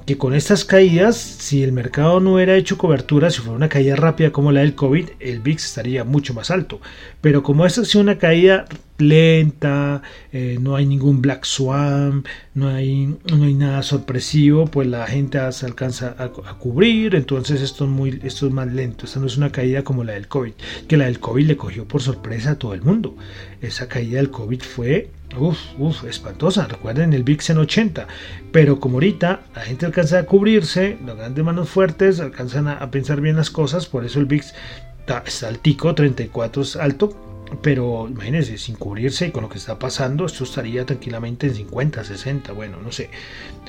que 0.05 0.17
con 0.17 0.33
estas 0.33 0.65
caídas, 0.65 1.15
si 1.17 1.63
el 1.63 1.71
mercado 1.71 2.19
no 2.19 2.35
hubiera 2.35 2.55
hecho 2.55 2.77
cobertura, 2.77 3.29
si 3.29 3.39
fuera 3.39 3.55
una 3.55 3.69
caída 3.69 3.95
rápida 3.95 4.31
como 4.31 4.51
la 4.51 4.61
del 4.61 4.75
COVID, 4.75 5.09
el 5.19 5.39
VIX 5.39 5.63
estaría 5.63 6.03
mucho 6.03 6.33
más 6.33 6.51
alto. 6.51 6.81
Pero 7.21 7.41
como 7.41 7.65
esta 7.65 7.81
ha 7.81 7.85
sido 7.85 8.01
una 8.01 8.17
caída 8.17 8.65
lenta, 8.97 10.01
eh, 10.31 10.57
no 10.61 10.75
hay 10.75 10.85
ningún 10.85 11.21
black 11.21 11.45
swan, 11.45 12.23
no 12.53 12.69
hay, 12.69 13.15
no 13.31 13.43
hay 13.43 13.53
nada 13.53 13.83
sorpresivo, 13.83 14.67
pues 14.67 14.87
la 14.87 15.05
gente 15.07 15.39
se 15.51 15.65
alcanza 15.65 16.15
a, 16.17 16.29
cubrir, 16.29 17.15
entonces 17.15 17.61
esto 17.61 17.85
es, 17.85 17.89
muy, 17.89 18.19
esto 18.23 18.47
es 18.47 18.53
más 18.53 18.67
lento, 18.67 19.05
esta 19.05 19.19
no 19.19 19.27
es 19.27 19.37
una 19.37 19.51
caída 19.51 19.83
como 19.83 20.03
la 20.03 20.13
del 20.13 20.27
COVID, 20.27 20.53
que 20.87 20.97
la 20.97 21.05
del 21.05 21.19
COVID 21.19 21.45
le 21.45 21.57
cogió 21.57 21.87
por 21.87 22.01
sorpresa 22.01 22.51
a 22.51 22.55
todo 22.55 22.73
el 22.73 22.81
mundo. 22.81 23.15
Esa 23.61 23.87
caída 23.87 24.17
del 24.17 24.29
COVID 24.29 24.61
fue 24.61 25.09
Uf, 25.37 25.57
uf, 25.79 26.03
espantosa. 26.03 26.67
Recuerden 26.67 27.13
el 27.13 27.23
VIX 27.23 27.49
en 27.51 27.57
80. 27.57 28.07
Pero 28.51 28.79
como 28.79 28.97
ahorita 28.97 29.41
la 29.55 29.61
gente 29.61 29.85
alcanza 29.85 30.19
a 30.19 30.25
cubrirse, 30.25 30.97
las 31.05 31.17
grandes 31.17 31.43
manos 31.43 31.69
fuertes 31.69 32.19
alcanzan 32.19 32.67
a, 32.67 32.91
pensar 32.91 33.19
bien 33.19 33.35
las 33.35 33.49
cosas, 33.49 33.87
por 33.87 34.05
eso 34.05 34.19
el 34.19 34.25
VIX 34.25 34.53
está, 34.99 35.23
está 35.25 35.47
altico, 35.47 35.95
34 35.95 36.61
es 36.61 36.75
alto. 36.75 37.32
Pero 37.61 38.07
imagínense, 38.09 38.57
sin 38.57 38.75
cubrirse 38.75 39.27
y 39.27 39.31
con 39.31 39.43
lo 39.43 39.49
que 39.49 39.57
está 39.57 39.77
pasando, 39.77 40.25
esto 40.25 40.43
estaría 40.43 40.85
tranquilamente 40.85 41.47
en 41.47 41.55
50, 41.55 42.03
60, 42.03 42.51
bueno, 42.53 42.77
no 42.83 42.91
sé. 42.91 43.09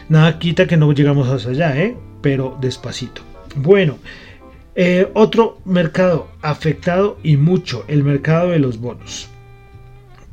Nada 0.09 0.39
quita 0.39 0.67
que 0.67 0.77
no 0.77 0.93
llegamos 0.93 1.29
hasta 1.29 1.51
allá, 1.51 1.81
¿eh? 1.81 1.97
Pero 2.23 2.57
despacito. 2.61 3.23
Bueno, 3.57 3.99
eh, 4.75 5.09
otro 5.15 5.59
mercado 5.65 6.29
afectado 6.43 7.19
y 7.23 7.37
mucho, 7.37 7.85
el 7.89 8.03
mercado 8.03 8.51
de 8.51 8.59
los 8.59 8.81
bonos. 8.81 9.29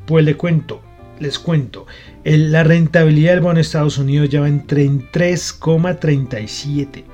Pues 0.06 0.24
le 0.24 0.36
cuento, 0.36 0.82
les 1.20 1.38
cuento, 1.38 1.86
la 2.24 2.64
rentabilidad 2.64 3.32
del 3.32 3.40
bono 3.40 3.56
de 3.56 3.60
Estados 3.60 3.98
Unidos 3.98 4.30
ya 4.30 4.40
va 4.40 4.48
en 4.48 4.66
3,37. 4.66 7.04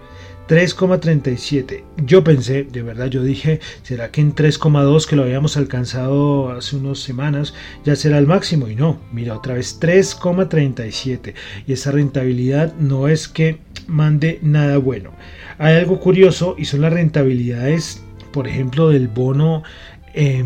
3,37. 0.48 1.84
Yo 1.98 2.24
pensé, 2.24 2.64
de 2.64 2.82
verdad, 2.82 3.06
yo 3.06 3.22
dije, 3.22 3.60
¿será 3.82 4.10
que 4.10 4.22
en 4.22 4.34
3,2 4.34 5.06
que 5.06 5.14
lo 5.14 5.22
habíamos 5.22 5.56
alcanzado 5.56 6.50
hace 6.50 6.76
unas 6.76 6.98
semanas 6.98 7.54
ya 7.84 7.94
será 7.94 8.18
el 8.18 8.26
máximo? 8.26 8.68
Y 8.68 8.74
no, 8.74 8.98
mira 9.12 9.36
otra 9.36 9.54
vez 9.54 9.78
3,37. 9.78 11.34
Y 11.66 11.72
esa 11.74 11.92
rentabilidad 11.92 12.74
no 12.76 13.08
es 13.08 13.28
que 13.28 13.58
mande 13.86 14.38
nada 14.42 14.78
bueno. 14.78 15.12
Hay 15.58 15.76
algo 15.76 16.00
curioso 16.00 16.54
y 16.58 16.64
son 16.64 16.80
las 16.80 16.92
rentabilidades, 16.92 18.02
por 18.32 18.48
ejemplo, 18.48 18.88
del 18.88 19.08
bono. 19.08 19.62
Eh, 20.14 20.42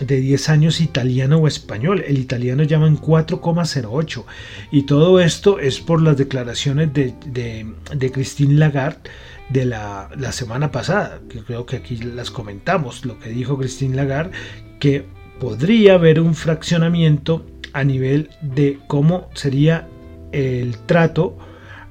de 0.00 0.20
10 0.20 0.48
años 0.48 0.80
italiano 0.80 1.38
o 1.38 1.48
español. 1.48 2.04
El 2.06 2.18
italiano 2.18 2.62
llaman 2.62 2.98
4,08. 2.98 4.24
Y 4.70 4.82
todo 4.82 5.20
esto 5.20 5.58
es 5.58 5.80
por 5.80 6.02
las 6.02 6.16
declaraciones 6.16 6.92
de, 6.92 7.14
de, 7.26 8.12
Christine 8.12 8.54
Lagarde 8.54 9.10
de 9.48 9.64
la, 9.64 10.10
la, 10.16 10.32
semana 10.32 10.70
pasada, 10.70 11.20
que 11.28 11.40
creo 11.40 11.64
que 11.66 11.76
aquí 11.76 11.96
las 11.96 12.30
comentamos, 12.30 13.04
lo 13.04 13.18
que 13.18 13.30
dijo 13.30 13.58
Christine 13.58 13.96
Lagarde, 13.96 14.32
que 14.78 15.06
podría 15.40 15.94
haber 15.94 16.20
un 16.20 16.34
fraccionamiento 16.34 17.46
a 17.72 17.84
nivel 17.84 18.30
de 18.42 18.78
cómo 18.86 19.28
sería 19.34 19.88
el 20.32 20.76
trato 20.78 21.38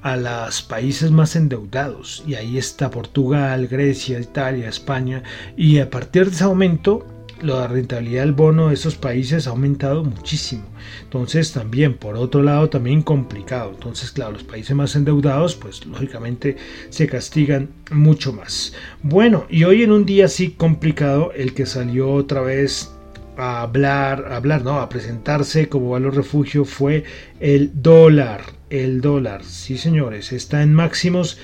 a 0.02 0.16
los 0.16 0.62
países 0.62 1.10
más 1.10 1.36
endeudados. 1.36 2.22
Y 2.26 2.34
ahí 2.34 2.58
está 2.58 2.90
Portugal, 2.90 3.66
Grecia, 3.66 4.20
Italia, 4.20 4.68
España. 4.68 5.22
Y 5.56 5.78
a 5.78 5.90
partir 5.90 6.26
de 6.26 6.32
ese 6.32 6.46
momento 6.46 7.06
la 7.42 7.66
rentabilidad 7.66 8.22
del 8.22 8.32
bono 8.32 8.68
de 8.68 8.74
esos 8.74 8.96
países 8.96 9.46
ha 9.46 9.50
aumentado 9.50 10.04
muchísimo. 10.04 10.64
Entonces 11.02 11.52
también, 11.52 11.94
por 11.94 12.16
otro 12.16 12.42
lado, 12.42 12.68
también 12.68 13.02
complicado. 13.02 13.72
Entonces, 13.74 14.10
claro, 14.10 14.32
los 14.32 14.44
países 14.44 14.74
más 14.74 14.96
endeudados, 14.96 15.54
pues 15.54 15.86
lógicamente 15.86 16.56
se 16.90 17.06
castigan 17.06 17.70
mucho 17.90 18.32
más. 18.32 18.74
Bueno, 19.02 19.46
y 19.48 19.64
hoy 19.64 19.82
en 19.82 19.92
un 19.92 20.04
día 20.04 20.26
así 20.26 20.50
complicado, 20.50 21.32
el 21.32 21.54
que 21.54 21.66
salió 21.66 22.10
otra 22.12 22.40
vez 22.40 22.92
a 23.36 23.62
hablar, 23.62 24.26
a 24.30 24.36
hablar, 24.36 24.62
no, 24.64 24.80
a 24.80 24.88
presentarse 24.88 25.68
como 25.68 25.90
valor 25.90 26.16
refugio 26.16 26.64
fue 26.64 27.04
el 27.40 27.70
dólar. 27.82 28.42
El 28.70 29.00
dólar, 29.00 29.44
sí 29.44 29.78
señores, 29.78 30.32
está 30.32 30.62
en 30.62 30.74
máximos, 30.74 31.38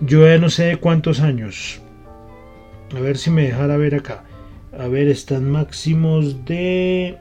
yo 0.00 0.26
ya 0.26 0.36
no 0.36 0.50
sé 0.50 0.76
cuántos 0.76 1.20
años. 1.20 1.80
A 2.94 3.00
ver 3.00 3.16
si 3.16 3.30
me 3.30 3.44
dejara 3.44 3.76
ver 3.78 3.94
acá. 3.94 4.24
A 4.78 4.88
ver, 4.88 5.08
están 5.08 5.50
máximos 5.50 6.44
de 6.44 7.18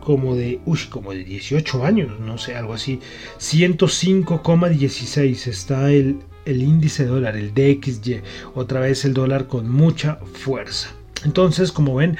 como 0.00 0.36
de, 0.36 0.60
uy, 0.64 0.78
como 0.88 1.12
de 1.12 1.24
18 1.24 1.84
años, 1.84 2.18
no 2.20 2.38
sé, 2.38 2.56
algo 2.56 2.74
así. 2.74 3.00
105,16 3.38 5.46
está 5.46 5.92
el, 5.92 6.20
el 6.46 6.62
índice 6.62 7.04
dólar, 7.04 7.36
el 7.36 7.52
DXY. 7.52 8.22
Otra 8.54 8.80
vez 8.80 9.04
el 9.04 9.12
dólar 9.12 9.48
con 9.48 9.70
mucha 9.70 10.16
fuerza. 10.32 10.94
Entonces, 11.24 11.72
como 11.72 11.94
ven, 11.94 12.16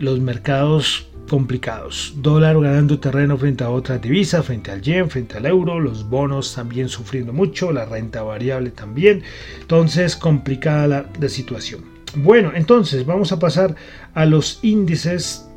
los 0.00 0.18
mercados 0.20 1.08
complicados. 1.28 2.14
Dólar 2.16 2.60
ganando 2.60 2.98
terreno 2.98 3.38
frente 3.38 3.62
a 3.62 3.70
otras 3.70 4.02
divisas, 4.02 4.44
frente 4.44 4.70
al 4.70 4.82
yen, 4.82 5.10
frente 5.10 5.36
al 5.36 5.46
euro, 5.46 5.78
los 5.78 6.08
bonos 6.08 6.54
también 6.54 6.88
sufriendo 6.88 7.32
mucho, 7.32 7.70
la 7.70 7.84
renta 7.84 8.22
variable 8.22 8.70
también. 8.70 9.22
Entonces, 9.60 10.16
complicada 10.16 11.08
la 11.20 11.28
situación. 11.28 11.97
Bueno, 12.16 12.52
entonces 12.54 13.04
vamos 13.06 13.32
a 13.32 13.38
pasar 13.38 13.74
a 14.14 14.24
los 14.24 14.60
índices 14.62 15.48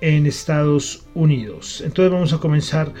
en 0.00 0.26
Estados 0.26 1.04
Unidos. 1.14 1.82
Entonces 1.84 2.12
vamos 2.12 2.32
a 2.32 2.38
comenzar 2.38 2.92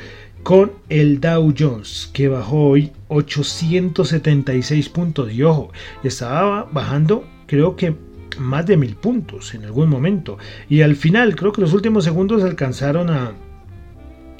con 0.42 0.72
el 0.88 1.20
Dow 1.20 1.52
Jones, 1.56 2.10
que 2.12 2.28
bajó 2.28 2.70
hoy 2.70 2.92
876 3.08 4.88
puntos. 4.88 5.32
Y 5.32 5.42
ojo, 5.42 5.72
estaba 6.02 6.64
bajando, 6.72 7.24
creo 7.46 7.76
que 7.76 7.94
más 8.38 8.66
de 8.66 8.76
mil 8.76 8.96
puntos 8.96 9.54
en 9.54 9.64
algún 9.64 9.88
momento. 9.88 10.38
Y 10.68 10.82
al 10.82 10.96
final, 10.96 11.36
creo 11.36 11.52
que 11.52 11.60
los 11.60 11.72
últimos 11.72 12.04
segundos 12.04 12.42
alcanzaron 12.42 13.10
a, 13.10 13.32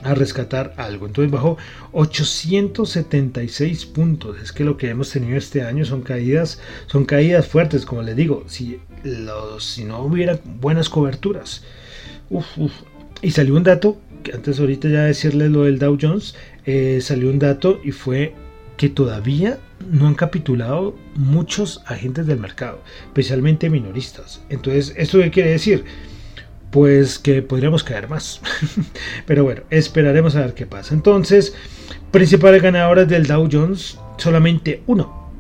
a 0.03 0.15
rescatar 0.15 0.75
algo. 0.77 1.07
Entonces 1.07 1.31
bajó 1.31 1.57
876 1.93 3.87
puntos. 3.87 4.37
Es 4.43 4.53
que 4.53 4.65
lo 4.65 4.77
que 4.77 4.91
hemos 4.91 5.11
tenido 5.11 5.37
este 5.37 5.63
año 5.63 5.85
son 5.85 6.03
caídas, 6.03 6.61
son 6.87 7.05
caídas 7.05 7.47
fuertes, 7.47 7.87
como 7.87 8.03
les 8.03 8.17
digo, 8.17 8.45
si, 8.47 8.79
los, 9.05 9.65
si 9.65 9.85
no 9.85 10.03
hubiera 10.03 10.39
buenas 10.61 10.89
coberturas. 10.89 11.65
Y 13.21 13.31
salió 13.31 13.55
un 13.55 13.63
dato, 13.63 13.99
que 14.23 14.33
antes 14.33 14.59
ahorita 14.59 14.89
ya 14.89 15.05
decirles 15.05 15.51
lo 15.51 15.65
del 15.65 15.79
Dow 15.79 15.99
Jones, 16.01 16.35
eh, 16.65 17.01
salió 17.01 17.29
un 17.29 17.39
dato 17.39 17.81
y 17.85 17.93
fue 17.93 18.35
que 18.77 18.89
todavía 18.89 19.59
no 19.91 20.07
han 20.07 20.15
capitulado 20.15 20.97
muchos 21.15 21.83
agentes 21.87 22.27
del 22.27 22.39
mercado, 22.39 22.81
especialmente 23.07 23.71
minoristas. 23.71 24.43
Entonces, 24.49 24.95
¿esto 24.97 25.19
qué 25.19 25.31
quiere 25.31 25.51
decir? 25.51 25.85
Pues 26.73 27.19
que 27.19 27.43
podríamos 27.43 27.85
caer 27.85 28.09
más. 28.09 28.41
Pero 29.27 29.45
bueno, 29.45 29.63
esperaremos 29.71 30.35
a 30.35 30.41
ver 30.41 30.55
qué 30.55 30.67
pasa. 30.67 30.95
Entonces, 30.95 31.55
principales 32.11 32.63
ganadores 32.63 33.07
del 33.09 33.27
Dow 33.27 33.49
Jones, 33.53 33.99
solamente 34.17 34.83
uno. 34.87 35.31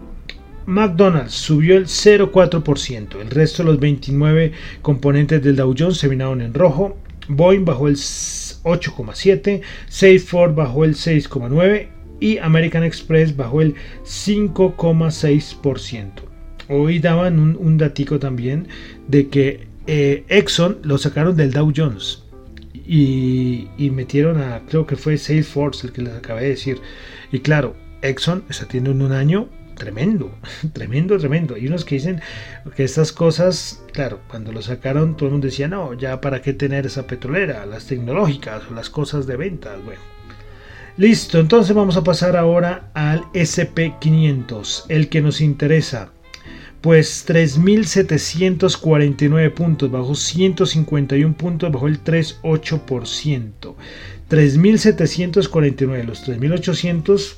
McDonald's 0.66 1.32
subió 1.32 1.76
el 1.76 1.86
0,4%. 1.86 3.20
El 3.20 3.30
resto 3.30 3.62
de 3.62 3.70
los 3.70 3.80
29 3.80 4.52
componentes 4.82 5.42
del 5.42 5.56
Dow 5.56 5.74
Jones 5.76 5.96
se 5.96 6.02
terminaron 6.02 6.42
en 6.42 6.54
rojo. 6.54 6.96
Boeing 7.28 7.64
bajó 7.64 7.88
el 7.88 7.96
8,7%, 7.96 9.62
Salesforce 9.88 10.54
bajó 10.54 10.84
el 10.84 10.94
6,9% 10.94 11.88
y 12.20 12.38
American 12.38 12.84
Express 12.84 13.36
bajó 13.36 13.62
el 13.62 13.74
5,6%. 14.04 16.10
Hoy 16.68 16.98
daban 16.98 17.38
un, 17.38 17.56
un 17.58 17.78
datico 17.78 18.18
también 18.18 18.68
de 19.08 19.28
que 19.28 19.71
eh, 19.86 20.24
Exxon 20.28 20.78
lo 20.82 20.98
sacaron 20.98 21.36
del 21.36 21.52
Dow 21.52 21.72
Jones 21.74 22.22
y, 22.86 23.68
metieron 23.92 24.40
a, 24.40 24.62
creo 24.68 24.86
que 24.86 24.96
fue 24.96 25.16
Salesforce 25.16 25.86
el 25.86 25.92
que 25.92 26.02
les 26.02 26.14
acabé 26.14 26.42
de 26.42 26.48
decir. 26.50 26.80
Y 27.30 27.40
claro, 27.40 27.76
Exxon 28.02 28.44
está 28.48 28.66
teniendo 28.66 29.04
un 29.04 29.12
año 29.12 29.48
tremendo, 29.76 30.34
tremendo, 30.72 31.18
tremendo. 31.18 31.56
Y 31.56 31.66
unos 31.66 31.84
que 31.84 31.96
dicen 31.96 32.20
que 32.76 32.84
estas 32.84 33.12
cosas, 33.12 33.82
claro, 33.92 34.20
cuando 34.28 34.52
lo 34.52 34.62
sacaron 34.62 35.16
todo 35.16 35.26
el 35.26 35.32
mundo 35.32 35.46
decía, 35.46 35.68
no, 35.68 35.94
ya 35.94 36.20
para 36.20 36.42
qué 36.42 36.52
tener 36.52 36.86
esa 36.86 37.06
petrolera, 37.06 37.66
las 37.66 37.86
tecnológicas 37.86 38.62
o 38.70 38.74
las 38.74 38.90
cosas 38.90 39.26
de 39.26 39.36
ventas, 39.36 39.82
bueno. 39.84 40.00
Listo, 40.98 41.40
entonces 41.40 41.74
vamos 41.74 41.96
a 41.96 42.04
pasar 42.04 42.36
ahora 42.36 42.90
al 42.92 43.22
SP500, 43.32 44.84
el 44.90 45.08
que 45.08 45.22
nos 45.22 45.40
interesa 45.40 46.12
pues 46.82 47.24
3.749 47.26 49.54
puntos, 49.54 49.90
bajo 49.90 50.14
151 50.14 51.34
puntos, 51.36 51.72
bajo 51.72 51.86
el 51.86 52.02
3,8%. 52.02 53.74
3.749, 54.28 56.04
los 56.04 56.28
3.800 56.28 57.36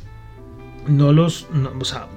no 0.88 1.12
los, 1.12 1.46
o 1.78 1.84
sea, 1.84 2.08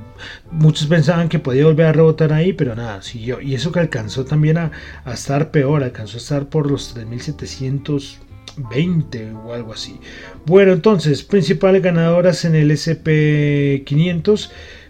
muchos 0.52 0.88
pensaban 0.88 1.30
que 1.30 1.38
podía 1.40 1.66
volver 1.66 1.86
a 1.88 1.94
rebotar 1.94 2.34
ahí, 2.34 2.54
pero 2.54 2.76
nada, 2.76 3.02
siguió. 3.02 3.42
Y 3.42 3.56
eso 3.56 3.72
que 3.72 3.80
alcanzó 3.80 4.26
también 4.26 4.58
a, 4.58 4.72
a 5.04 5.14
estar 5.14 5.50
peor, 5.52 5.84
alcanzó 5.84 6.18
a 6.18 6.22
estar 6.22 6.48
por 6.48 6.72
los 6.72 6.96
3.720 6.96 9.46
o 9.46 9.54
algo 9.54 9.74
así. 9.74 10.00
Bueno, 10.46 10.74
entonces, 10.74 11.24
principales 11.24 11.82
ganadoras 11.82 12.46
en 12.46 12.54
el 12.56 12.70
SP500 12.72 14.50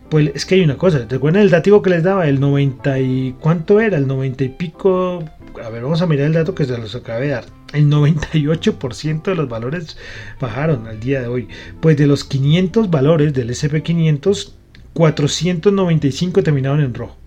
pues 0.09 0.31
es 0.33 0.45
que 0.45 0.55
hay 0.55 0.61
una 0.61 0.77
cosa, 0.77 1.07
¿te 1.07 1.15
acuerdan 1.15 1.43
el 1.43 1.49
dativo 1.49 1.81
que 1.81 1.89
les 1.89 2.03
daba? 2.03 2.27
El 2.27 2.39
90 2.39 2.99
y... 2.99 3.35
¿Cuánto 3.39 3.79
era? 3.79 3.97
El 3.97 4.07
90 4.07 4.43
y 4.43 4.49
pico... 4.49 5.23
A 5.63 5.69
ver, 5.69 5.81
vamos 5.81 6.01
a 6.01 6.07
mirar 6.07 6.27
el 6.27 6.33
dato 6.33 6.53
que 6.53 6.65
se 6.65 6.77
los 6.77 6.95
acabé 6.95 7.27
de 7.27 7.31
dar. 7.33 7.45
El 7.73 7.89
98% 7.89 9.23
de 9.23 9.35
los 9.35 9.49
valores 9.49 9.97
bajaron 10.39 10.87
al 10.87 10.99
día 10.99 11.21
de 11.21 11.27
hoy. 11.27 11.47
Pues 11.81 11.97
de 11.97 12.07
los 12.07 12.23
500 12.23 12.89
valores 12.89 13.33
del 13.33 13.49
SP500, 13.49 14.53
495 14.93 16.43
terminaron 16.43 16.81
en 16.81 16.93
rojo. 16.93 17.17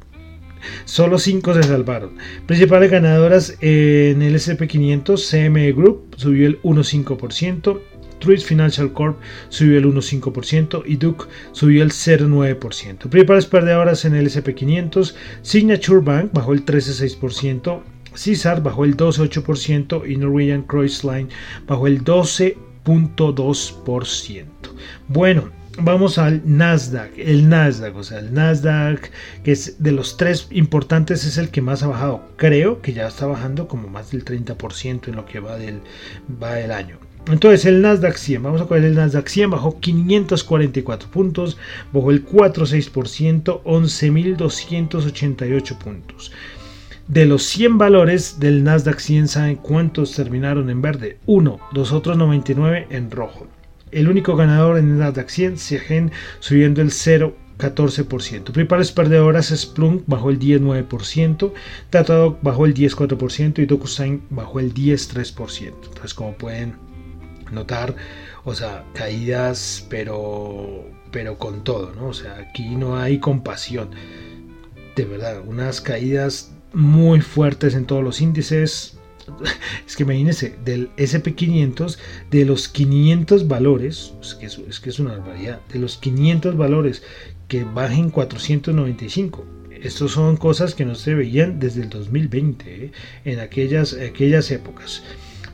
Solo 0.85 1.19
5 1.19 1.55
se 1.55 1.63
salvaron. 1.65 2.13
Principales 2.47 2.91
ganadoras 2.91 3.57
en 3.61 4.23
el 4.23 4.35
SP500, 4.35 5.19
CME 5.31 5.73
Group 5.73 6.15
subió 6.17 6.47
el 6.47 6.61
1,5%, 6.63 7.81
Truist 8.21 8.47
Financial 8.47 8.93
Corp 8.93 9.19
subió 9.49 9.79
el 9.79 9.87
1,5% 9.87 10.85
y 10.87 10.97
Duke 10.97 11.27
subió 11.53 11.83
el 11.83 11.91
0,9%. 11.91 13.09
Principales 13.09 13.47
perdedoras 13.47 14.05
en 14.05 14.15
el 14.15 14.29
SP500, 14.29 15.15
Signature 15.43 16.01
Bank 16.01 16.31
bajó 16.33 16.53
el 16.53 16.65
13,6%, 16.65 17.83
Caesar 18.13 18.63
bajó 18.63 18.85
el 18.85 18.97
12,8% 18.97 20.09
y 20.09 20.17
Norwegian 20.17 20.63
Cruise 20.63 21.03
Line 21.05 21.29
bajó 21.67 21.87
el 21.87 22.03
12,2%. 22.05 24.45
Bueno, 25.09 25.51
vamos 25.79 26.19
al 26.19 26.43
Nasdaq. 26.45 27.13
El 27.17 27.49
Nasdaq, 27.49 27.97
o 27.97 28.05
sea, 28.05 28.19
el 28.19 28.35
Nasdaq, 28.35 29.11
que 29.45 29.53
es 29.53 29.83
de 29.83 29.93
los 29.93 30.17
tres 30.17 30.49
importantes, 30.51 31.25
es 31.25 31.39
el 31.39 31.51
que 31.51 31.63
más 31.63 31.83
ha 31.83 31.89
bajado. 31.89 32.23
Creo 32.37 32.83
que 32.83 32.93
ya 32.93 33.09
está 33.09 33.27
bajando 33.27 33.69
como 33.69 33.89
más 33.89 34.11
del 34.11 34.25
30% 34.25 35.09
en 35.09 35.17
lo 35.17 35.27
que 35.27 35.41
va 35.41 35.57
del, 35.57 35.81
va 36.43 36.55
del 36.55 36.73
año. 36.73 36.99
Entonces 37.33 37.65
el 37.65 37.81
Nasdaq 37.81 38.17
100, 38.17 38.43
vamos 38.43 38.61
a 38.61 38.67
coger 38.67 38.85
el 38.85 38.97
Nasdaq 38.97 39.29
100, 39.29 39.51
bajó 39.51 39.79
544 39.79 41.09
puntos, 41.11 41.59
bajó 41.93 42.11
el 42.11 42.27
4,6%, 42.27 43.63
11.288 43.63 45.79
puntos. 45.79 46.33
De 47.07 47.27
los 47.27 47.45
100 47.45 47.79
valores 47.79 48.41
del 48.41 48.65
Nasdaq 48.65 48.99
100, 48.99 49.29
¿saben 49.29 49.55
cuántos 49.57 50.15
terminaron 50.15 50.71
en 50.71 50.83
verde? 50.83 51.19
Uno, 51.27 51.61
los 51.73 51.93
otros 51.93 52.17
99 52.17 52.89
en 52.91 53.11
rojo. 53.11 53.47
El 53.91 54.09
único 54.09 54.37
ganador 54.37 54.79
en 54.79 54.91
el 54.91 54.99
Nasdaq 54.99 55.29
100, 55.29 55.59
Siegen, 55.59 56.13
subiendo 56.39 56.81
el 56.83 56.91
0,14%. 56.91 58.53
Principales 58.53 58.93
perdedoras 58.93 59.49
Splunk 59.49 60.05
bajó 60.07 60.31
el 60.31 60.39
10,9%, 60.39 61.53
Datadog 61.91 62.39
bajó 62.43 62.67
el 62.67 62.75
10,4% 62.75 63.59
y 63.59 63.67
DocuSign 63.67 64.23
bajó 64.31 64.61
el 64.61 64.73
10,3%. 64.73 65.73
Entonces, 65.85 66.15
como 66.15 66.35
pueden 66.35 66.90
notar, 67.53 67.95
o 68.45 68.55
sea, 68.55 68.85
caídas, 68.95 69.87
pero, 69.89 70.85
pero 71.11 71.39
con 71.39 71.65
todo, 71.65 71.93
¿no? 71.95 72.09
O 72.09 72.15
sea, 72.15 72.37
aquí 72.39 72.77
no 72.77 72.97
hay 72.97 73.19
compasión. 73.19 73.91
De 74.97 75.05
verdad, 75.05 75.43
unas 75.47 75.81
caídas 75.81 76.53
muy 76.73 77.21
fuertes 77.21 77.75
en 77.75 77.87
todos 77.87 78.03
los 78.03 78.21
índices. 78.21 78.97
Es 79.87 79.97
que 79.97 80.05
imagínense, 80.05 80.57
del 80.65 80.91
SP500, 80.97 81.99
de 82.31 82.45
los 82.45 82.69
500 82.69 83.49
valores, 83.49 84.15
es 84.21 84.35
que 84.81 84.91
es, 84.91 84.99
una 84.99 85.13
barbaridad, 85.13 85.61
de 85.73 85.79
los 85.79 85.97
500 85.99 86.57
valores 86.57 87.03
que 87.49 87.65
bajen 87.65 88.11
495. 88.11 89.45
Estos 89.83 90.13
son 90.13 90.37
cosas 90.37 90.75
que 90.75 90.85
no 90.85 90.95
se 90.95 91.15
veían 91.15 91.59
desde 91.59 91.83
el 91.83 91.89
2020, 91.89 92.85
¿eh? 92.85 92.93
en 93.25 93.41
aquellas, 93.41 93.95
aquellas 93.95 94.51
épocas. 94.51 95.03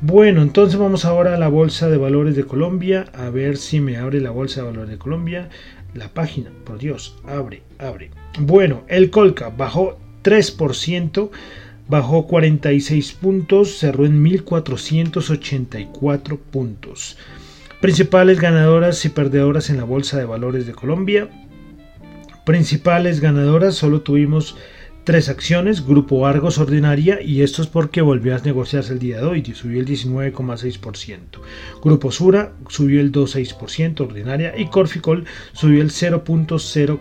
Bueno, 0.02 0.42
entonces 0.42 0.78
vamos 0.78 1.06
ahora 1.06 1.34
a 1.34 1.38
la 1.38 1.48
Bolsa 1.48 1.88
de 1.88 1.96
Valores 1.96 2.36
de 2.36 2.44
Colombia, 2.44 3.06
a 3.14 3.30
ver 3.30 3.56
si 3.56 3.80
me 3.80 3.96
abre 3.96 4.20
la 4.20 4.30
Bolsa 4.30 4.60
de 4.60 4.66
Valores 4.66 4.90
de 4.90 4.98
Colombia. 4.98 5.48
La 5.94 6.08
página, 6.08 6.50
por 6.64 6.76
Dios, 6.78 7.16
abre, 7.26 7.62
abre. 7.78 8.10
Bueno, 8.38 8.82
el 8.88 9.08
Colca 9.08 9.48
bajó 9.48 9.98
3%, 10.22 11.30
bajó 11.88 12.26
46 12.26 13.14
puntos, 13.14 13.78
cerró 13.78 14.04
en 14.04 14.20
1484 14.20 16.38
puntos. 16.38 17.16
Principales 17.80 18.38
ganadoras 18.38 19.02
y 19.06 19.08
perdedoras 19.08 19.70
en 19.70 19.78
la 19.78 19.84
Bolsa 19.84 20.18
de 20.18 20.26
Valores 20.26 20.66
de 20.66 20.74
Colombia. 20.74 21.30
Principales 22.44 23.20
ganadoras, 23.20 23.76
solo 23.76 24.02
tuvimos 24.02 24.58
tres 25.06 25.28
acciones, 25.28 25.86
Grupo 25.86 26.26
Argos 26.26 26.58
Ordinaria, 26.58 27.22
y 27.22 27.42
esto 27.42 27.62
es 27.62 27.68
porque 27.68 28.02
volvió 28.02 28.34
a 28.34 28.40
negociarse 28.40 28.92
el 28.92 28.98
día 28.98 29.18
de 29.18 29.24
hoy, 29.24 29.44
subió 29.54 29.78
el 29.78 29.86
19,6%. 29.86 31.18
Grupo 31.80 32.10
Sura 32.10 32.54
subió 32.68 33.00
el 33.00 33.12
2,6% 33.12 34.00
Ordinaria 34.00 34.58
y 34.58 34.66
Corficol 34.66 35.24
subió 35.52 35.80
el 35.80 35.90
0.0%. 35.90 36.98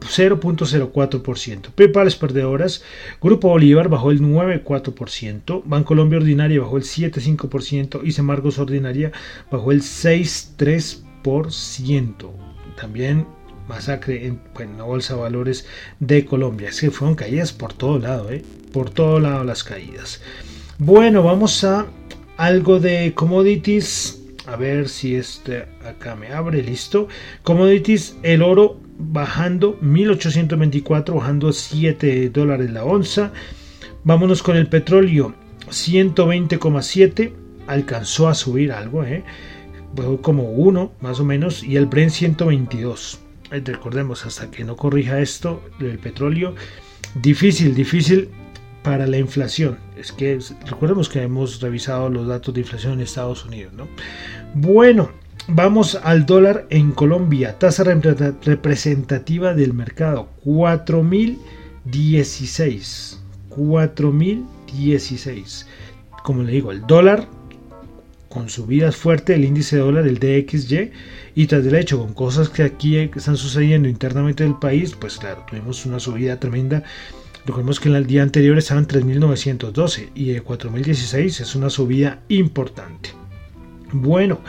0.04%. 0.00 1.60
Principales 1.74 2.16
perdedoras, 2.16 2.82
Grupo 3.20 3.48
Bolívar 3.48 3.90
bajó 3.90 4.10
el 4.10 4.22
9.4%, 4.22 5.62
Bancolombia 5.66 6.18
Ordinaria 6.18 6.60
bajó 6.60 6.78
el 6.78 6.84
7.5% 6.84 8.00
y 8.02 8.12
Semargos 8.12 8.58
Ordinaria 8.58 9.12
bajó 9.50 9.72
el 9.72 9.82
6.3%. 9.82 12.30
También 12.76 13.26
masacre 13.68 14.26
en, 14.26 14.40
la 14.76 14.84
bolsa 14.84 15.14
de 15.14 15.20
valores 15.20 15.66
de 16.00 16.24
Colombia. 16.24 16.68
Es 16.68 16.80
que 16.80 16.90
fueron 16.90 17.16
caídas 17.16 17.52
por 17.52 17.72
todo 17.72 17.98
lado, 17.98 18.30
¿eh? 18.30 18.42
por 18.72 18.90
todo 18.90 19.20
lado 19.20 19.44
las 19.44 19.64
caídas. 19.64 20.20
Bueno, 20.78 21.22
vamos 21.22 21.64
a 21.64 21.86
algo 22.36 22.80
de 22.80 23.12
commodities. 23.14 24.20
A 24.46 24.56
ver 24.56 24.90
si 24.90 25.14
este 25.14 25.64
acá 25.86 26.16
me 26.16 26.32
abre, 26.32 26.62
listo. 26.62 27.08
Commodities, 27.42 28.16
el 28.22 28.42
oro 28.42 28.78
bajando 28.98 29.78
1824, 29.80 31.14
bajando 31.14 31.52
7 31.52 32.28
dólares 32.28 32.70
la 32.70 32.84
onza. 32.84 33.32
Vámonos 34.02 34.42
con 34.42 34.56
el 34.56 34.66
petróleo, 34.66 35.34
120,7. 35.70 37.32
Alcanzó 37.66 38.28
a 38.28 38.34
subir 38.34 38.72
algo, 38.72 39.04
¿eh? 39.04 39.24
como 40.20 40.50
uno 40.50 40.92
más 41.00 41.20
o 41.20 41.24
menos. 41.24 41.62
Y 41.62 41.76
el 41.76 41.86
Brent 41.86 42.10
122 42.10 43.23
recordemos, 43.60 44.26
hasta 44.26 44.50
que 44.50 44.64
no 44.64 44.76
corrija 44.76 45.20
esto, 45.20 45.62
el 45.80 45.98
petróleo, 45.98 46.54
difícil, 47.14 47.74
difícil 47.74 48.28
para 48.82 49.06
la 49.06 49.18
inflación. 49.18 49.78
Es 49.96 50.12
que 50.12 50.38
recordemos 50.66 51.08
que 51.08 51.22
hemos 51.22 51.60
revisado 51.60 52.08
los 52.08 52.26
datos 52.26 52.52
de 52.54 52.60
inflación 52.60 52.94
en 52.94 53.00
Estados 53.00 53.44
Unidos, 53.44 53.72
¿no? 53.72 53.86
Bueno, 54.54 55.10
vamos 55.48 55.98
al 56.02 56.26
dólar 56.26 56.66
en 56.70 56.92
Colombia, 56.92 57.58
tasa 57.58 57.84
representativa 57.84 59.54
del 59.54 59.72
mercado, 59.72 60.28
4016. 60.44 63.20
4016. 63.48 65.66
como 66.22 66.42
le 66.42 66.52
digo, 66.52 66.72
el 66.72 66.86
dólar 66.86 67.26
con 68.34 68.50
subidas 68.50 68.96
fuertes, 68.96 69.36
el 69.36 69.44
índice 69.44 69.76
de 69.76 69.82
dólar, 69.82 70.08
el 70.08 70.18
DXY, 70.18 70.90
y 71.36 71.46
tras 71.46 71.64
del 71.64 71.76
hecho, 71.76 72.00
con 72.00 72.12
cosas 72.12 72.48
que 72.48 72.64
aquí 72.64 72.98
están 72.98 73.36
sucediendo 73.36 73.88
internamente 73.88 74.42
del 74.42 74.56
país, 74.56 74.94
pues 74.98 75.16
claro, 75.18 75.46
tuvimos 75.48 75.86
una 75.86 76.00
subida 76.00 76.40
tremenda. 76.40 76.82
Recordemos 77.46 77.78
que 77.78 77.88
en 77.88 77.94
el 77.94 78.06
día 78.06 78.24
anterior 78.24 78.58
estaban 78.58 78.88
3.912 78.88 80.10
y 80.16 80.32
de 80.32 80.44
4.016 80.44 81.40
es 81.40 81.54
una 81.54 81.70
subida 81.70 82.22
importante. 82.28 83.10
Bueno, 83.92 84.40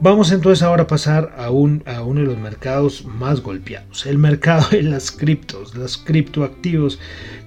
Vamos 0.00 0.30
entonces 0.30 0.62
ahora 0.62 0.84
a 0.84 0.86
pasar 0.86 1.34
a, 1.36 1.50
un, 1.50 1.82
a 1.84 2.02
uno 2.02 2.20
de 2.20 2.26
los 2.26 2.38
mercados 2.38 3.04
más 3.04 3.40
golpeados, 3.40 4.06
el 4.06 4.16
mercado 4.16 4.68
de 4.70 4.84
las 4.84 5.10
criptos, 5.10 5.74
los 5.74 5.98
criptoactivos 5.98 7.00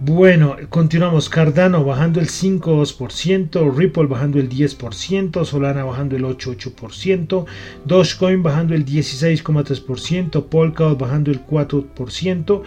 Bueno, 0.01 0.57
continuamos. 0.71 1.29
Cardano 1.29 1.85
bajando 1.85 2.21
el 2.21 2.27
5,2%, 2.27 3.77
Ripple 3.77 4.07
bajando 4.07 4.41
el 4.41 4.49
10%, 4.49 5.45
Solana 5.45 5.85
bajando 5.85 6.17
el 6.17 6.25
8,8%, 6.25 7.47
Dogecoin 7.85 8.43
bajando 8.43 8.75
el 8.75 8.85
16,3%, 8.85 10.47
Polkadot 10.47 10.99
bajando 10.99 11.31
el 11.31 11.47
4%. 11.47 12.63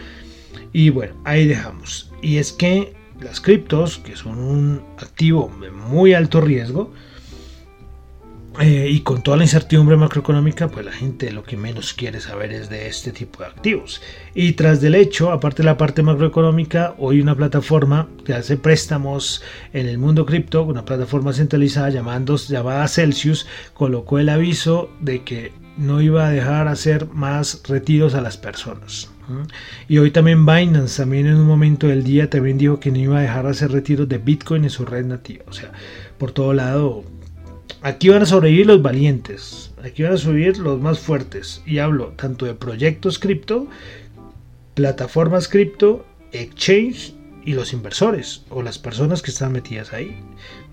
Y 0.71 0.89
bueno, 0.89 1.15
ahí 1.23 1.47
dejamos. 1.47 2.11
Y 2.21 2.37
es 2.37 2.51
que 2.51 2.93
las 3.21 3.41
criptos, 3.41 3.99
que 3.99 4.15
son 4.15 4.37
un 4.37 4.81
activo 4.97 5.51
de 5.61 5.71
muy 5.71 6.13
alto 6.13 6.41
riesgo, 6.41 6.91
eh, 8.59 8.87
y 8.87 8.99
con 8.99 9.23
toda 9.23 9.37
la 9.37 9.43
incertidumbre 9.43 9.97
macroeconómica, 9.97 10.67
pues 10.67 10.85
la 10.85 10.91
gente 10.91 11.31
lo 11.31 11.43
que 11.43 11.57
menos 11.57 11.95
quiere 11.95 12.19
saber 12.21 12.51
es 12.51 12.69
de 12.69 12.87
este 12.87 13.11
tipo 13.11 13.39
de 13.39 13.47
activos. 13.47 13.99
Y 14.35 14.51
tras 14.51 14.79
del 14.79 14.93
hecho, 14.93 15.31
aparte 15.31 15.63
de 15.63 15.65
la 15.65 15.77
parte 15.77 16.03
macroeconómica, 16.03 16.93
hoy 16.99 17.19
una 17.19 17.35
plataforma 17.35 18.07
que 18.23 18.33
hace 18.33 18.57
préstamos 18.57 19.41
en 19.73 19.87
el 19.87 19.97
mundo 19.97 20.27
cripto, 20.27 20.63
una 20.63 20.85
plataforma 20.85 21.33
centralizada 21.33 21.89
llamada 21.89 22.87
Celsius, 22.87 23.47
colocó 23.73 24.19
el 24.19 24.29
aviso 24.29 24.91
de 25.01 25.23
que 25.23 25.51
no 25.77 26.01
iba 26.01 26.27
a 26.27 26.31
dejar 26.31 26.67
hacer 26.67 27.07
más 27.07 27.63
retiros 27.67 28.13
a 28.13 28.21
las 28.21 28.37
personas. 28.37 29.12
Y 29.87 29.97
hoy 29.97 30.11
también 30.11 30.45
Binance, 30.45 31.01
también 31.01 31.27
en 31.27 31.35
un 31.35 31.47
momento 31.47 31.87
del 31.87 32.03
día, 32.03 32.29
también 32.29 32.57
dijo 32.57 32.79
que 32.79 32.91
no 32.91 32.99
iba 32.99 33.19
a 33.19 33.21
dejar 33.21 33.47
hacer 33.47 33.71
retiros 33.71 34.09
de 34.09 34.17
Bitcoin 34.17 34.63
en 34.63 34.69
su 34.69 34.85
red 34.85 35.05
nativa. 35.05 35.45
O 35.47 35.53
sea, 35.53 35.71
por 36.17 36.31
todo 36.31 36.53
lado, 36.53 37.03
Aquí 37.85 38.07
van 38.07 38.21
a 38.21 38.25
sobrevivir 38.25 38.65
los 38.65 38.81
valientes, 38.81 39.73
aquí 39.83 40.03
van 40.03 40.13
a 40.13 40.17
subir 40.17 40.57
los 40.57 40.79
más 40.79 40.99
fuertes. 40.99 41.61
Y 41.65 41.79
hablo 41.79 42.13
tanto 42.15 42.45
de 42.45 42.53
proyectos 42.53 43.19
cripto, 43.19 43.67
plataformas 44.73 45.49
cripto, 45.49 46.05
exchange 46.31 47.13
y 47.43 47.51
los 47.51 47.73
inversores 47.73 48.45
o 48.49 48.61
las 48.61 48.79
personas 48.79 49.21
que 49.21 49.31
están 49.31 49.51
metidas 49.51 49.91
ahí. 49.91 50.15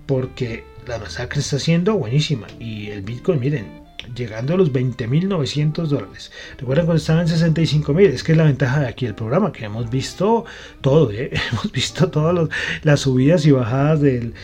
Porque 0.07 0.63
la 0.87 0.99
masacre 0.99 1.41
está 1.41 1.59
siendo 1.59 1.97
buenísima. 1.97 2.47
Y 2.61 2.91
el 2.91 3.03
Bitcoin, 3.03 3.41
miren, 3.41 3.83
llegando 4.15 4.55
a 4.55 4.57
los 4.57 4.73
20.900 4.73 5.87
dólares. 5.87 6.33
Recuerden 6.59 6.87
cuando 6.87 7.01
estaban 7.01 7.27
en 7.27 7.35
65.000, 7.35 8.01
es 8.09 8.23
que 8.23 8.33
es 8.33 8.39
la 8.39 8.45
ventaja 8.45 8.81
de 8.81 8.89
aquí 8.89 9.07
el 9.07 9.15
programa, 9.15 9.53
que 9.53 9.65
hemos 9.65 9.91
visto 9.91 10.45
todo, 10.81 11.11
¿eh? 11.11 11.31
hemos 11.53 11.73
visto 11.73 12.11
todas 12.11 12.49
las 12.83 13.01
subidas 13.01 13.47
y 13.47 13.53
bajadas 13.53 14.01
del, 14.01 14.35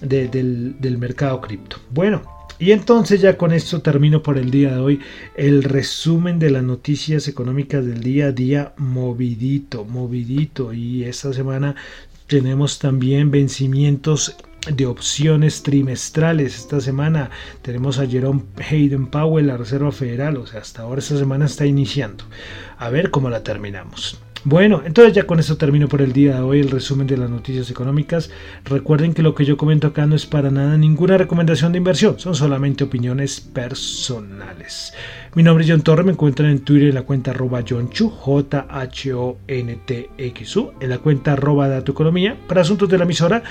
del, 0.00 0.98
mercado 0.98 1.40
cripto. 1.40 1.78
Bueno, 1.90 2.22
y 2.58 2.72
entonces 2.72 3.20
ya 3.20 3.36
con 3.36 3.52
esto 3.52 3.82
termino 3.82 4.22
por 4.22 4.38
el 4.38 4.50
día 4.50 4.74
de 4.74 4.78
hoy 4.78 5.00
el 5.36 5.64
resumen 5.64 6.38
de 6.38 6.50
las 6.50 6.62
noticias 6.62 7.26
económicas 7.26 7.84
del 7.84 8.00
día 8.00 8.26
a 8.26 8.32
día 8.32 8.72
movidito, 8.76 9.84
movidito. 9.84 10.72
Y 10.72 11.04
esta 11.04 11.32
semana 11.32 11.74
tenemos 12.26 12.78
también 12.78 13.30
vencimientos 13.30 14.36
de 14.70 14.86
opciones 14.86 15.62
trimestrales. 15.62 16.56
Esta 16.56 16.80
semana 16.80 17.30
tenemos 17.62 17.98
a 17.98 18.06
Jerome 18.06 18.42
Hayden 18.70 19.06
Powell, 19.06 19.46
la 19.46 19.56
Reserva 19.56 19.92
Federal. 19.92 20.36
O 20.36 20.46
sea, 20.46 20.60
hasta 20.60 20.82
ahora 20.82 21.00
esta 21.00 21.16
semana 21.16 21.46
está 21.46 21.66
iniciando. 21.66 22.24
A 22.78 22.90
ver 22.90 23.10
cómo 23.10 23.30
la 23.30 23.42
terminamos. 23.42 24.18
Bueno, 24.46 24.82
entonces 24.84 25.14
ya 25.14 25.26
con 25.26 25.40
eso 25.40 25.56
termino 25.56 25.88
por 25.88 26.02
el 26.02 26.12
día 26.12 26.34
de 26.34 26.42
hoy 26.42 26.60
el 26.60 26.70
resumen 26.70 27.06
de 27.06 27.16
las 27.16 27.30
noticias 27.30 27.70
económicas. 27.70 28.30
Recuerden 28.66 29.14
que 29.14 29.22
lo 29.22 29.34
que 29.34 29.46
yo 29.46 29.56
comento 29.56 29.86
acá 29.86 30.04
no 30.04 30.14
es 30.14 30.26
para 30.26 30.50
nada 30.50 30.76
ninguna 30.76 31.16
recomendación 31.16 31.72
de 31.72 31.78
inversión, 31.78 32.18
son 32.18 32.34
solamente 32.34 32.84
opiniones 32.84 33.40
personales. 33.40 34.92
Mi 35.34 35.42
nombre 35.42 35.64
es 35.64 35.70
John 35.70 35.80
Torre, 35.80 36.04
me 36.04 36.12
encuentran 36.12 36.50
en 36.50 36.58
Twitter 36.60 36.90
en 36.90 36.94
la 36.94 37.04
cuenta 37.04 37.30
arroba 37.30 37.64
John 37.66 37.88
J-H-O-N-T-X-U, 37.90 38.62
en 40.78 40.90
la 40.90 40.98
cuenta 40.98 41.32
arroba 41.32 41.78
Economía. 41.78 42.36
Para 42.46 42.60
asuntos 42.60 42.90
de 42.90 42.98
la 42.98 43.04
emisora, 43.04 43.42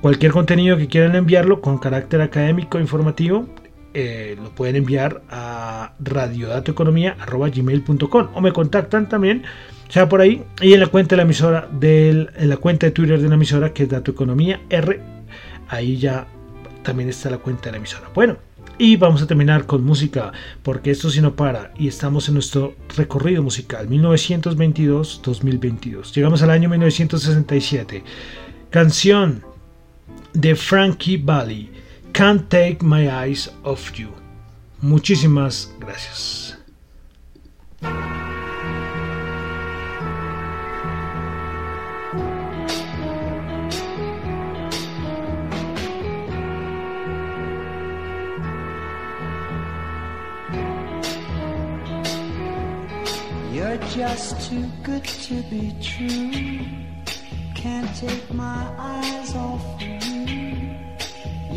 cualquier 0.00 0.32
contenido 0.32 0.76
que 0.76 0.88
quieran 0.88 1.16
enviarlo 1.16 1.60
con 1.60 1.78
carácter 1.78 2.20
académico, 2.20 2.78
informativo, 2.78 3.46
eh, 3.94 4.36
lo 4.40 4.50
pueden 4.50 4.76
enviar 4.76 5.22
a 5.30 5.94
radiodatoeconomía.gmail.com 5.98 8.28
o 8.34 8.40
me 8.40 8.52
contactan 8.52 9.08
también 9.08 9.42
sea 9.88 10.08
por 10.08 10.20
ahí 10.20 10.44
y 10.60 10.74
en 10.74 10.80
la 10.80 10.86
cuenta 10.88 11.14
de 11.14 11.16
la 11.16 11.22
emisora 11.22 11.68
del, 11.72 12.30
en 12.36 12.50
la 12.50 12.58
cuenta 12.58 12.84
de 12.86 12.92
Twitter 12.92 13.18
de 13.20 13.28
la 13.28 13.36
emisora 13.36 13.72
que 13.72 13.84
es 13.84 13.88
Dato 13.88 14.10
Economía 14.10 14.60
R 14.68 15.00
ahí 15.68 15.96
ya 15.96 16.26
también 16.82 17.08
está 17.08 17.30
la 17.30 17.38
cuenta 17.38 17.64
de 17.64 17.70
la 17.72 17.78
emisora. 17.78 18.10
Bueno 18.14 18.36
y 18.76 18.96
vamos 18.96 19.22
a 19.22 19.26
terminar 19.26 19.64
con 19.66 19.82
música 19.84 20.32
porque 20.62 20.90
esto 20.90 21.08
si 21.10 21.20
no 21.20 21.34
para 21.34 21.72
y 21.76 21.88
estamos 21.88 22.28
en 22.28 22.34
nuestro 22.34 22.76
recorrido 22.96 23.42
musical 23.42 23.88
1922-2022 23.88 26.12
llegamos 26.12 26.42
al 26.42 26.50
año 26.50 26.68
1967 26.68 28.04
canción 28.70 29.42
de 30.38 30.54
Frankie 30.54 31.16
Valli 31.16 31.68
Can't 32.12 32.48
Take 32.48 32.82
My 32.82 33.08
Eyes 33.10 33.50
Off 33.64 33.98
You. 33.98 34.12
Muchísimas 34.80 35.68
gracias. 35.80 36.56
You're 53.52 53.76
just 53.88 54.48
too 54.48 54.64
good 54.84 55.04
to 55.04 55.42
be 55.50 55.74
true. 55.82 56.64
Can't 57.56 57.92
take 57.96 58.32
my 58.32 58.68
eyes 58.78 59.34
off 59.34 59.82
you. 59.82 59.97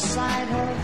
beside 0.00 0.46
her. 0.46 0.77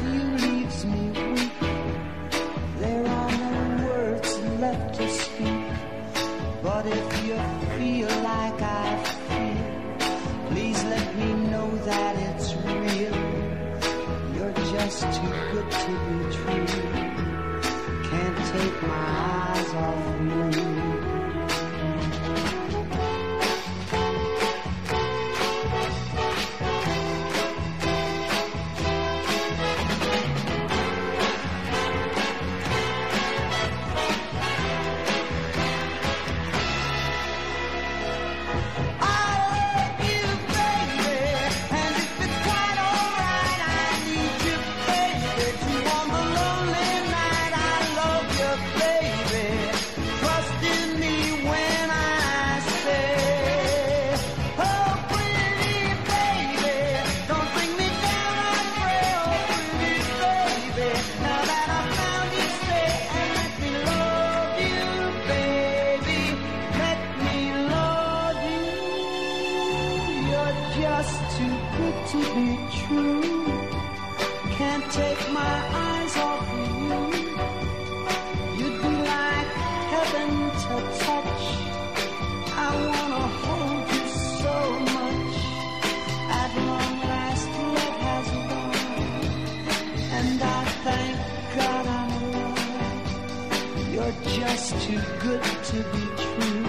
too 94.81 95.01
good 95.21 95.43
to 95.43 95.77
be 95.93 96.05
true. 96.17 96.65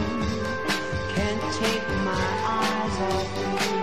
Can't 1.15 1.41
take 1.53 1.87
my 2.03 2.25
eyes 2.45 3.01
off 3.13 3.69
you. 3.69 3.74